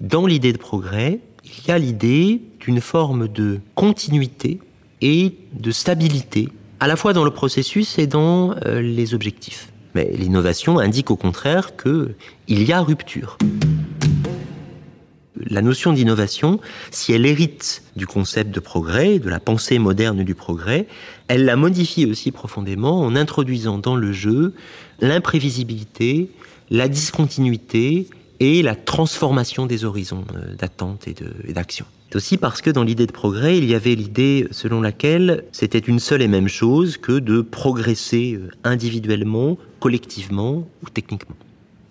dans 0.00 0.26
l'idée 0.26 0.52
de 0.52 0.58
progrès. 0.58 1.20
Il 1.44 1.68
y 1.68 1.70
a 1.70 1.78
l'idée 1.78 2.40
d'une 2.58 2.80
forme 2.80 3.28
de 3.28 3.60
continuité 3.76 4.58
et 5.02 5.34
de 5.52 5.70
stabilité, 5.70 6.48
à 6.80 6.88
la 6.88 6.96
fois 6.96 7.12
dans 7.12 7.24
le 7.24 7.30
processus 7.30 7.98
et 7.98 8.06
dans 8.06 8.54
les 8.66 9.14
objectifs. 9.14 9.72
Mais 9.94 10.10
l'innovation 10.12 10.78
indique 10.78 11.10
au 11.10 11.16
contraire 11.16 11.72
qu'il 11.76 12.14
y 12.48 12.72
a 12.72 12.80
rupture 12.80 13.36
la 15.46 15.62
notion 15.62 15.92
d'innovation, 15.92 16.60
si 16.90 17.12
elle 17.12 17.26
hérite 17.26 17.82
du 17.96 18.06
concept 18.06 18.50
de 18.50 18.60
progrès, 18.60 19.18
de 19.18 19.28
la 19.28 19.40
pensée 19.40 19.78
moderne 19.78 20.22
du 20.22 20.34
progrès, 20.34 20.86
elle 21.28 21.44
la 21.44 21.56
modifie 21.56 22.06
aussi 22.06 22.30
profondément 22.30 23.00
en 23.00 23.16
introduisant 23.16 23.78
dans 23.78 23.96
le 23.96 24.12
jeu 24.12 24.54
l'imprévisibilité, 25.00 26.30
la 26.70 26.88
discontinuité 26.88 28.08
et 28.38 28.62
la 28.62 28.74
transformation 28.74 29.66
des 29.66 29.84
horizons 29.84 30.24
euh, 30.34 30.54
d'attente 30.54 31.06
et 31.08 31.52
d'action. 31.52 31.86
C'est 32.10 32.16
aussi 32.16 32.36
parce 32.38 32.60
que 32.60 32.70
dans 32.70 32.82
l'idée 32.82 33.06
de 33.06 33.12
progrès, 33.12 33.56
il 33.56 33.66
y 33.66 33.74
avait 33.74 33.94
l'idée 33.94 34.48
selon 34.50 34.80
laquelle 34.80 35.44
c'était 35.52 35.78
une 35.78 36.00
seule 36.00 36.22
et 36.22 36.28
même 36.28 36.48
chose 36.48 36.96
que 36.96 37.20
de 37.20 37.40
progresser 37.40 38.34
euh, 38.34 38.50
individuellement, 38.64 39.58
collectivement 39.78 40.66
ou 40.82 40.88
techniquement. 40.92 41.36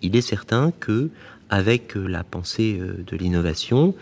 Il 0.02 0.18
est 0.18 0.22
certain 0.22 0.74
que 0.80 1.10
avec 1.50 1.96
euh, 1.96 2.08
la 2.08 2.24
pensée 2.24 2.78
euh, 2.80 3.04
de 3.06 3.18
l'innovation, 3.18 3.96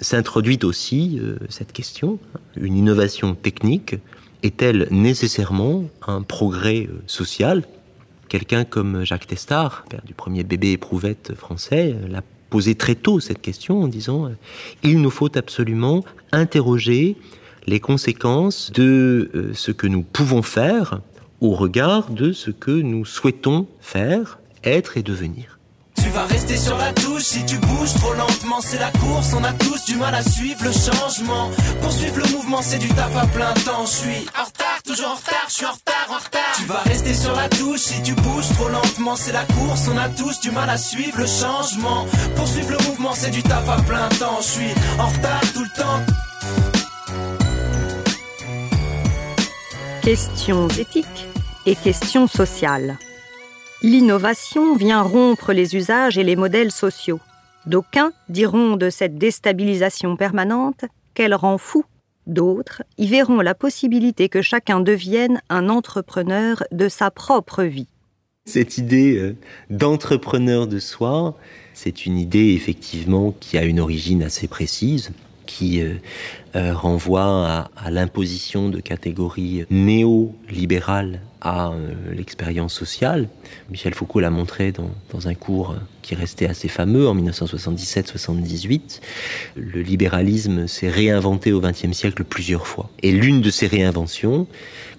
s'introduit 0.00 0.58
aussi 0.62 1.18
euh, 1.20 1.36
cette 1.48 1.72
question. 1.72 2.18
Une 2.56 2.76
innovation 2.76 3.34
technique 3.34 3.96
est-elle 4.42 4.88
nécessairement 4.90 5.84
un 6.06 6.22
progrès 6.22 6.88
social? 7.06 7.64
Quelqu'un 8.28 8.64
comme 8.64 9.04
Jacques 9.04 9.26
Testard, 9.26 9.84
père 9.88 10.02
du 10.04 10.14
premier 10.14 10.44
bébé 10.44 10.72
éprouvette 10.72 11.34
français, 11.34 11.96
l'a 12.08 12.22
posé 12.50 12.74
très 12.74 12.94
tôt 12.94 13.20
cette 13.20 13.40
question 13.40 13.82
en 13.82 13.88
disant 13.88 14.30
il 14.82 15.00
nous 15.02 15.10
faut 15.10 15.36
absolument 15.36 16.04
interroger 16.30 17.16
les 17.66 17.80
conséquences 17.80 18.70
de 18.72 19.50
ce 19.54 19.72
que 19.72 19.86
nous 19.86 20.02
pouvons 20.02 20.42
faire 20.42 21.00
au 21.40 21.50
regard 21.50 22.10
de 22.10 22.32
ce 22.32 22.50
que 22.50 22.70
nous 22.70 23.04
souhaitons 23.04 23.66
faire, 23.80 24.38
être 24.64 24.96
et 24.96 25.02
devenir. 25.02 25.57
Vas 26.18 26.26
rester 26.26 26.56
sur 26.56 26.76
la 26.76 26.92
touche 26.94 27.22
si 27.22 27.46
tu 27.46 27.58
bouges 27.58 27.94
trop 27.94 28.12
lentement. 28.12 28.60
C'est 28.60 28.80
la 28.80 28.90
course, 28.90 29.34
on 29.34 29.44
a 29.44 29.52
tous 29.52 29.84
du 29.84 29.94
mal 29.94 30.12
à 30.16 30.22
suivre 30.24 30.64
le 30.64 30.72
changement. 30.72 31.48
Poursuivre 31.80 32.18
le 32.18 32.32
mouvement, 32.32 32.60
c'est 32.60 32.78
du 32.78 32.88
taf 32.88 33.16
à 33.16 33.24
plein 33.26 33.52
temps. 33.64 33.86
Je 33.86 33.96
suis 33.98 34.26
en 34.36 34.44
retard, 34.44 34.82
toujours 34.84 35.10
en 35.10 35.14
retard, 35.14 35.46
je 35.46 35.54
suis 35.54 35.66
en 35.66 35.70
retard, 35.70 36.06
en 36.10 36.18
retard. 36.18 36.56
Tu 36.56 36.64
vas 36.64 36.80
rester 36.80 37.14
sur 37.14 37.36
la 37.36 37.48
touche 37.48 37.82
si 37.82 38.02
tu 38.02 38.14
bouges 38.14 38.48
trop 38.48 38.68
lentement. 38.68 39.14
C'est 39.14 39.30
la 39.30 39.44
course, 39.44 39.88
on 39.94 39.96
a 39.96 40.08
tous 40.08 40.40
du 40.40 40.50
mal 40.50 40.68
à 40.68 40.76
suivre 40.76 41.18
le 41.18 41.26
changement. 41.26 42.04
Poursuivre 42.34 42.72
le 42.72 42.84
mouvement, 42.88 43.12
c'est 43.14 43.30
du 43.30 43.44
taf 43.44 43.68
à 43.68 43.80
plein 43.82 44.08
temps. 44.18 44.38
Je 44.40 44.46
suis 44.46 44.74
en 44.98 45.06
retard 45.06 45.40
tout 45.54 45.62
le 45.62 45.70
temps. 45.76 46.02
Questions 50.02 50.66
éthiques 50.66 51.28
et 51.64 51.76
questions 51.76 52.26
sociales. 52.26 52.98
L'innovation 53.82 54.74
vient 54.74 55.02
rompre 55.02 55.52
les 55.52 55.76
usages 55.76 56.18
et 56.18 56.24
les 56.24 56.34
modèles 56.34 56.72
sociaux. 56.72 57.20
D'aucuns 57.64 58.12
diront 58.28 58.76
de 58.76 58.90
cette 58.90 59.18
déstabilisation 59.18 60.16
permanente 60.16 60.84
qu'elle 61.14 61.34
rend 61.34 61.58
fou. 61.58 61.84
D'autres 62.26 62.82
y 62.98 63.06
verront 63.06 63.40
la 63.40 63.54
possibilité 63.54 64.28
que 64.28 64.42
chacun 64.42 64.80
devienne 64.80 65.40
un 65.48 65.68
entrepreneur 65.68 66.64
de 66.72 66.88
sa 66.88 67.12
propre 67.12 67.62
vie. 67.62 67.86
Cette 68.46 68.78
idée 68.78 69.16
euh, 69.16 69.36
d'entrepreneur 69.70 70.66
de 70.66 70.80
soi, 70.80 71.36
c'est 71.72 72.04
une 72.04 72.18
idée 72.18 72.54
effectivement 72.54 73.32
qui 73.38 73.58
a 73.58 73.64
une 73.64 73.78
origine 73.78 74.24
assez 74.24 74.48
précise, 74.48 75.12
qui 75.48 75.80
euh, 75.80 75.94
euh, 76.54 76.74
renvoie 76.74 77.70
à, 77.74 77.90
l'imposition 77.90 78.68
de 78.68 78.80
catégories 78.80 79.64
néolibérales 79.70 81.22
à 81.40 81.70
euh, 81.70 81.94
l'expérience 82.14 82.74
sociale. 82.74 83.28
Michel 83.70 83.94
Foucault 83.94 84.20
l'a 84.20 84.30
montré 84.30 84.72
dans, 84.72 85.26
un 85.26 85.34
cours 85.34 85.74
qui 86.02 86.14
restait 86.14 86.46
assez 86.46 86.68
fameux 86.68 87.08
en 87.08 87.16
1977-78. 87.16 89.00
Le 89.56 89.80
libéralisme 89.80 90.68
s'est 90.68 90.90
réinventé 90.90 91.52
au 91.52 91.60
XXe 91.60 91.92
siècle 91.92 92.24
plusieurs 92.24 92.66
fois. 92.66 92.90
Et 93.02 93.10
l'une 93.10 93.40
de 93.40 93.50
ces 93.50 93.66
réinventions 93.66 94.46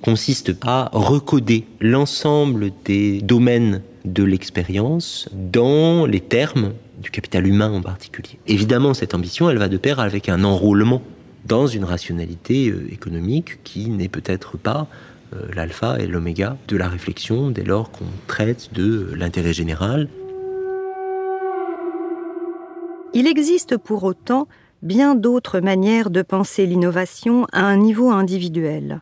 consiste 0.01 0.53
à 0.65 0.89
recoder 0.93 1.65
l'ensemble 1.79 2.71
des 2.85 3.21
domaines 3.21 3.81
de 4.05 4.23
l'expérience 4.23 5.29
dans 5.33 6.05
les 6.05 6.21
termes 6.21 6.73
du 6.99 7.11
capital 7.11 7.47
humain 7.47 7.71
en 7.71 7.81
particulier. 7.81 8.39
Évidemment, 8.47 8.93
cette 8.93 9.13
ambition, 9.13 9.49
elle 9.49 9.57
va 9.57 9.69
de 9.69 9.77
pair 9.77 9.99
avec 9.99 10.29
un 10.29 10.43
enrôlement 10.43 11.01
dans 11.45 11.67
une 11.67 11.85
rationalité 11.85 12.69
euh, 12.69 12.91
économique 12.91 13.63
qui 13.63 13.89
n'est 13.89 14.09
peut-être 14.09 14.57
pas 14.57 14.87
euh, 15.33 15.47
l'alpha 15.53 15.99
et 15.99 16.07
l'oméga 16.07 16.57
de 16.67 16.77
la 16.77 16.87
réflexion 16.87 17.49
dès 17.49 17.63
lors 17.63 17.91
qu'on 17.91 18.05
traite 18.27 18.73
de 18.73 19.11
l'intérêt 19.15 19.53
général. 19.53 20.09
Il 23.13 23.27
existe 23.27 23.77
pour 23.77 24.03
autant 24.03 24.47
bien 24.81 25.15
d'autres 25.15 25.59
manières 25.59 26.09
de 26.09 26.21
penser 26.21 26.65
l'innovation 26.65 27.45
à 27.51 27.63
un 27.63 27.77
niveau 27.77 28.11
individuel. 28.11 29.01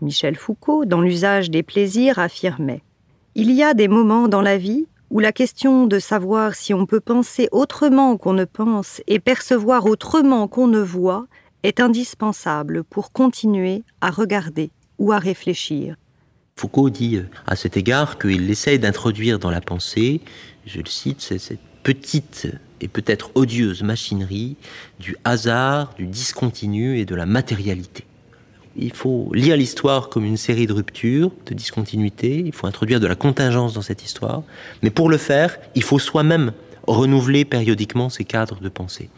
Michel 0.00 0.36
Foucault, 0.36 0.84
dans 0.84 1.00
l'usage 1.00 1.50
des 1.50 1.62
plaisirs, 1.62 2.18
affirmait 2.18 2.82
Il 3.34 3.50
y 3.52 3.62
a 3.62 3.74
des 3.74 3.88
moments 3.88 4.28
dans 4.28 4.42
la 4.42 4.58
vie 4.58 4.86
où 5.12 5.20
la 5.20 5.30
question 5.30 5.86
de 5.86 5.98
savoir 5.98 6.54
si 6.54 6.72
on 6.72 6.86
peut 6.86 6.98
penser 6.98 7.46
autrement 7.52 8.16
qu'on 8.16 8.32
ne 8.32 8.46
pense 8.46 9.02
et 9.06 9.20
percevoir 9.20 9.84
autrement 9.84 10.48
qu'on 10.48 10.68
ne 10.68 10.80
voit 10.80 11.26
est 11.62 11.80
indispensable 11.80 12.82
pour 12.82 13.12
continuer 13.12 13.82
à 14.00 14.10
regarder 14.10 14.70
ou 14.98 15.12
à 15.12 15.18
réfléchir. 15.18 15.96
Foucault 16.56 16.88
dit 16.88 17.16
euh, 17.16 17.28
à 17.46 17.56
cet 17.56 17.76
égard 17.76 18.18
qu'il 18.18 18.50
essaye 18.50 18.78
d'introduire 18.78 19.38
dans 19.38 19.50
la 19.50 19.60
pensée, 19.60 20.22
je 20.64 20.78
le 20.78 20.88
cite, 20.88 21.20
cette 21.20 21.60
petite 21.82 22.48
et 22.80 22.88
peut-être 22.88 23.32
odieuse 23.34 23.82
machinerie 23.82 24.56
du 24.98 25.14
hasard, 25.24 25.92
du 25.94 26.06
discontinu 26.06 26.98
et 26.98 27.04
de 27.04 27.14
la 27.14 27.26
matérialité. 27.26 28.06
Il 28.76 28.92
faut 28.92 29.30
lire 29.34 29.56
l'histoire 29.56 30.08
comme 30.08 30.24
une 30.24 30.36
série 30.36 30.66
de 30.66 30.72
ruptures, 30.72 31.30
de 31.46 31.54
discontinuités, 31.54 32.42
il 32.44 32.52
faut 32.52 32.66
introduire 32.66 33.00
de 33.00 33.06
la 33.06 33.14
contingence 33.14 33.74
dans 33.74 33.82
cette 33.82 34.04
histoire, 34.04 34.42
mais 34.82 34.90
pour 34.90 35.10
le 35.10 35.18
faire, 35.18 35.58
il 35.74 35.82
faut 35.82 35.98
soi-même 35.98 36.52
renouveler 36.86 37.44
périodiquement 37.44 38.08
ses 38.08 38.24
cadres 38.24 38.60
de 38.60 38.68
pensée. 38.68 39.10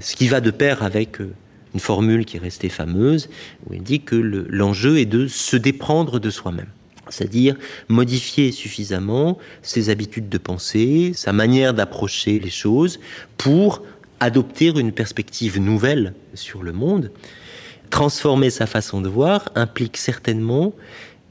Ce 0.00 0.16
qui 0.16 0.28
va 0.28 0.40
de 0.40 0.50
pair 0.50 0.82
avec 0.82 1.20
euh, 1.20 1.34
une 1.74 1.80
formule 1.80 2.24
qui 2.24 2.36
est 2.36 2.40
restée 2.40 2.68
fameuse, 2.68 3.28
où 3.66 3.74
il 3.74 3.82
dit 3.82 4.00
que 4.00 4.16
l'enjeu 4.16 4.98
est 4.98 5.06
de 5.06 5.26
se 5.26 5.56
déprendre 5.56 6.18
de 6.18 6.30
soi-même. 6.30 6.68
C'est-à-dire 7.10 7.56
modifier 7.88 8.52
suffisamment 8.52 9.38
ses 9.62 9.90
habitudes 9.90 10.28
de 10.28 10.38
pensée, 10.38 11.12
sa 11.14 11.32
manière 11.32 11.74
d'approcher 11.74 12.38
les 12.38 12.50
choses 12.50 13.00
pour 13.36 13.82
adopter 14.20 14.66
une 14.66 14.92
perspective 14.92 15.58
nouvelle 15.58 16.14
sur 16.34 16.62
le 16.62 16.72
monde. 16.72 17.10
Transformer 17.90 18.50
sa 18.50 18.66
façon 18.66 19.00
de 19.00 19.08
voir 19.08 19.50
implique 19.54 19.96
certainement 19.96 20.72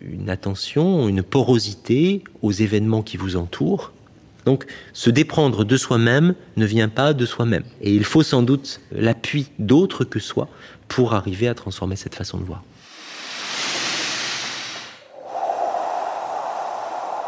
une 0.01 0.29
attention, 0.29 1.07
une 1.07 1.23
porosité 1.23 2.23
aux 2.41 2.51
événements 2.51 3.01
qui 3.01 3.17
vous 3.17 3.35
entourent, 3.35 3.91
donc 4.45 4.65
se 4.93 5.09
déprendre 5.09 5.65
de 5.65 5.75
soi-même 5.75 6.33
ne 6.55 6.65
vient 6.65 6.87
pas 6.87 7.13
de 7.13 7.25
soi-même. 7.25 7.63
Et 7.81 7.93
il 7.93 8.05
faut 8.05 8.23
sans 8.23 8.43
doute 8.43 8.79
l'appui 8.91 9.51
d'autres 9.59 10.05
que 10.05 10.19
soi 10.19 10.47
pour 10.87 11.13
arriver 11.13 11.47
à 11.47 11.53
transformer 11.53 11.95
cette 11.95 12.15
façon 12.15 12.37
de 12.37 12.43
voir. 12.43 12.63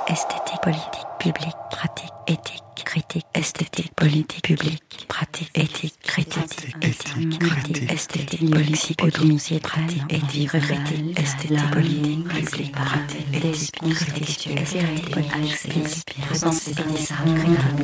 Esthétique, 0.07 0.61
politique, 0.63 1.07
publique, 1.19 1.57
pratique, 1.69 2.13
éthique 2.27 2.68
critique, 2.89 3.25
esthétique, 3.35 3.93
politique, 3.93 4.41
publique, 4.41 5.05
pratique, 5.07 5.51
éthique, 5.53 5.93
critique, 6.01 6.73
éthique, 6.81 7.37
critique, 7.37 7.91
esthétique, 7.91 8.49
politique, 8.49 9.03
autonomie, 9.03 9.59
pratique, 9.61 10.01
éthique, 10.09 10.49
critique, 10.49 11.19
esthétique, 11.19 11.69
politique, 11.71 12.27
publique, 12.27 12.71
pratique, 12.71 13.27
éthique, 13.31 13.75
critique, 13.93 14.57
esthétique, 14.57 15.11
politique, 15.11 15.77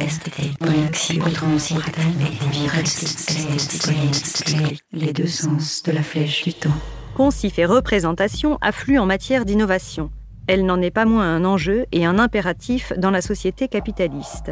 esthétique, 0.01 0.57
politique, 0.57 1.23
autonomie, 1.23 2.65
pratique, 2.65 4.81
les 4.91 5.13
deux 5.13 5.27
sens 5.27 5.83
de 5.83 5.91
la 5.91 6.01
flèche 6.01 6.45
du 6.45 6.55
temps. 6.55 6.73
Concif 7.15 7.59
et 7.59 7.65
représentation 7.65 8.57
affluent 8.59 8.97
en 8.97 9.05
matière 9.05 9.45
d'innovation. 9.45 10.09
Elle 10.47 10.65
n'en 10.65 10.81
est 10.81 10.89
pas 10.89 11.05
moins 11.05 11.35
un 11.35 11.45
enjeu 11.45 11.85
et 11.91 12.07
un 12.07 12.17
impératif 12.17 12.91
dans 12.97 13.11
la 13.11 13.21
société 13.21 13.67
capitaliste. 13.67 14.51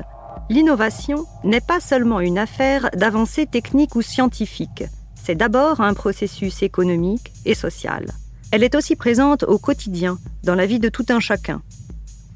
L'innovation 0.49 1.25
n'est 1.43 1.61
pas 1.61 1.79
seulement 1.79 2.19
une 2.19 2.38
affaire 2.38 2.89
d'avancées 2.95 3.45
techniques 3.45 3.95
ou 3.95 4.01
scientifiques, 4.01 4.84
c'est 5.23 5.36
d'abord 5.36 5.79
un 5.79 5.93
processus 5.93 6.63
économique 6.63 7.31
et 7.45 7.55
social. 7.55 8.11
Elle 8.51 8.63
est 8.63 8.75
aussi 8.75 8.97
présente 8.97 9.43
au 9.43 9.57
quotidien, 9.57 10.19
dans 10.43 10.53
la 10.53 10.65
vie 10.65 10.79
de 10.79 10.89
tout 10.89 11.05
un 11.09 11.21
chacun. 11.21 11.61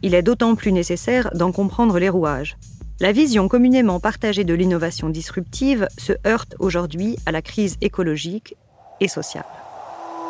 Il 0.03 0.15
est 0.15 0.21
d'autant 0.21 0.55
plus 0.55 0.71
nécessaire 0.71 1.29
d'en 1.33 1.51
comprendre 1.51 1.99
les 1.99 2.07
rouages. 2.07 2.57
La 3.01 3.11
vision 3.11 3.49
communément 3.49 3.99
partagée 3.99 4.45
de 4.45 4.53
l'innovation 4.53 5.09
disruptive 5.09 5.87
se 5.97 6.13
heurte 6.25 6.55
aujourd'hui 6.59 7.17
à 7.25 7.33
la 7.33 7.41
crise 7.41 7.75
écologique 7.81 8.55
et 9.01 9.09
sociale. 9.09 9.45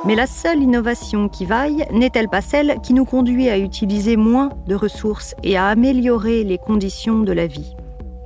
Mais 0.06 0.16
la 0.16 0.28
seule 0.28 0.62
innovation 0.62 1.28
qui 1.28 1.46
vaille 1.46 1.86
n'est-elle 1.92 2.30
pas 2.30 2.42
celle 2.42 2.78
qui 2.82 2.94
nous 2.94 3.06
conduit 3.06 3.50
à 3.50 3.58
utiliser 3.58 4.16
moins 4.16 4.50
de 4.68 4.76
ressources 4.76 5.36
et 5.44 5.58
à 5.58 5.68
améliorer 5.68 6.44
les 6.44 6.58
conditions 6.58 7.20
de 7.24 7.32
la 7.34 7.48
vie? 7.48 7.76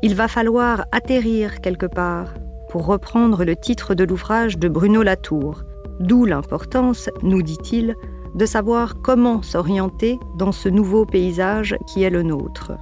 Il 0.03 0.15
va 0.15 0.27
falloir 0.27 0.85
atterrir 0.91 1.61
quelque 1.61 1.85
part, 1.85 2.33
pour 2.69 2.85
reprendre 2.85 3.43
le 3.43 3.55
titre 3.55 3.95
de 3.95 4.03
l'ouvrage 4.03 4.57
de 4.57 4.67
Bruno 4.67 5.01
Latour, 5.01 5.63
d'où 5.99 6.25
l'importance, 6.25 7.09
nous 7.23 7.41
dit-il, 7.41 7.95
de 8.35 8.45
savoir 8.45 9.01
comment 9.01 9.41
s'orienter 9.41 10.19
dans 10.37 10.51
ce 10.51 10.69
nouveau 10.69 11.05
paysage 11.05 11.75
qui 11.87 12.03
est 12.03 12.09
le 12.09 12.23
nôtre. 12.23 12.73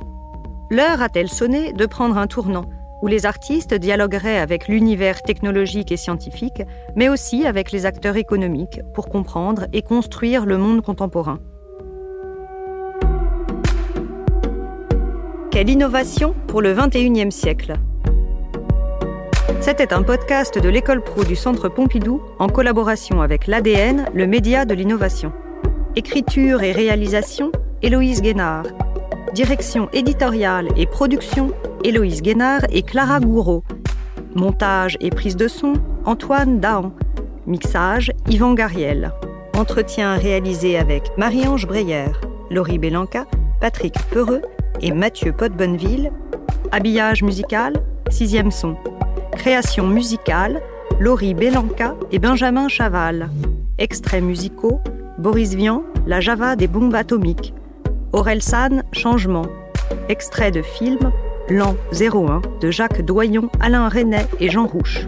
L'heure 0.69 1.01
a-t-elle 1.01 1.29
sonné 1.29 1.73
de 1.73 1.85
prendre 1.85 2.17
un 2.17 2.27
tournant? 2.27 2.69
Où 3.01 3.07
les 3.07 3.25
artistes 3.25 3.73
dialogueraient 3.73 4.39
avec 4.39 4.67
l'univers 4.67 5.21
technologique 5.21 5.91
et 5.91 5.97
scientifique, 5.97 6.63
mais 6.95 7.09
aussi 7.09 7.45
avec 7.45 7.71
les 7.71 7.85
acteurs 7.85 8.17
économiques 8.17 8.81
pour 8.93 9.09
comprendre 9.09 9.67
et 9.73 9.81
construire 9.81 10.45
le 10.45 10.57
monde 10.57 10.81
contemporain. 10.81 11.39
Quelle 15.51 15.69
innovation 15.69 16.35
pour 16.47 16.61
le 16.61 16.73
21e 16.73 17.31
siècle 17.31 17.73
C'était 19.61 19.93
un 19.93 20.03
podcast 20.03 20.59
de 20.59 20.69
l'école 20.69 21.03
pro 21.03 21.23
du 21.23 21.35
Centre 21.35 21.69
Pompidou 21.69 22.21
en 22.37 22.47
collaboration 22.47 23.21
avec 23.21 23.47
l'ADN, 23.47 24.05
le 24.13 24.27
média 24.27 24.65
de 24.65 24.73
l'innovation. 24.73 25.33
Écriture 25.95 26.61
et 26.61 26.71
réalisation, 26.71 27.51
Héloïse 27.81 28.21
Guénard. 28.21 28.67
Direction 29.33 29.89
éditoriale 29.93 30.69
et 30.75 30.85
production, 30.85 31.51
Héloïse 31.83 32.21
Guénard 32.21 32.61
et 32.71 32.81
Clara 32.81 33.19
Gouraud. 33.19 33.63
Montage 34.35 34.97
et 34.99 35.09
prise 35.09 35.35
de 35.35 35.47
son, 35.47 35.73
Antoine 36.05 36.59
Dahan. 36.59 36.93
Mixage, 37.47 38.11
Yvan 38.29 38.53
Gariel. 38.53 39.11
Entretien 39.57 40.15
réalisé 40.15 40.77
avec 40.77 41.03
Marie-Ange 41.17 41.67
Breyer, 41.67 42.05
Laurie 42.49 42.79
Bélanca, 42.79 43.25
Patrick 43.59 43.95
Peureux 44.11 44.41
et 44.81 44.91
Mathieu 44.91 45.31
Potbonneville. 45.31 46.11
Habillage 46.71 47.23
musical, 47.23 47.73
sixième 48.09 48.51
son. 48.51 48.75
Création 49.33 49.87
musicale, 49.87 50.61
Laurie 50.99 51.33
Bélanca 51.33 51.95
et 52.11 52.19
Benjamin 52.19 52.67
Chaval. 52.67 53.29
Extraits 53.77 54.23
musicaux, 54.23 54.79
Boris 55.17 55.55
Vian, 55.55 55.83
La 56.07 56.19
Java 56.19 56.55
des 56.55 56.67
bombes 56.67 56.95
atomiques. 56.95 57.53
Aurel 58.11 58.41
San, 58.41 58.83
Changement. 58.91 59.45
Extrait 60.07 60.51
de 60.51 60.61
film, 60.61 61.11
L'an 61.49 61.75
01 61.93 62.41
de 62.59 62.71
Jacques 62.71 63.01
Doyon, 63.03 63.49
Alain 63.59 63.87
Renet 63.87 64.27
et 64.39 64.49
Jean 64.49 64.65
Rouche. 64.65 65.07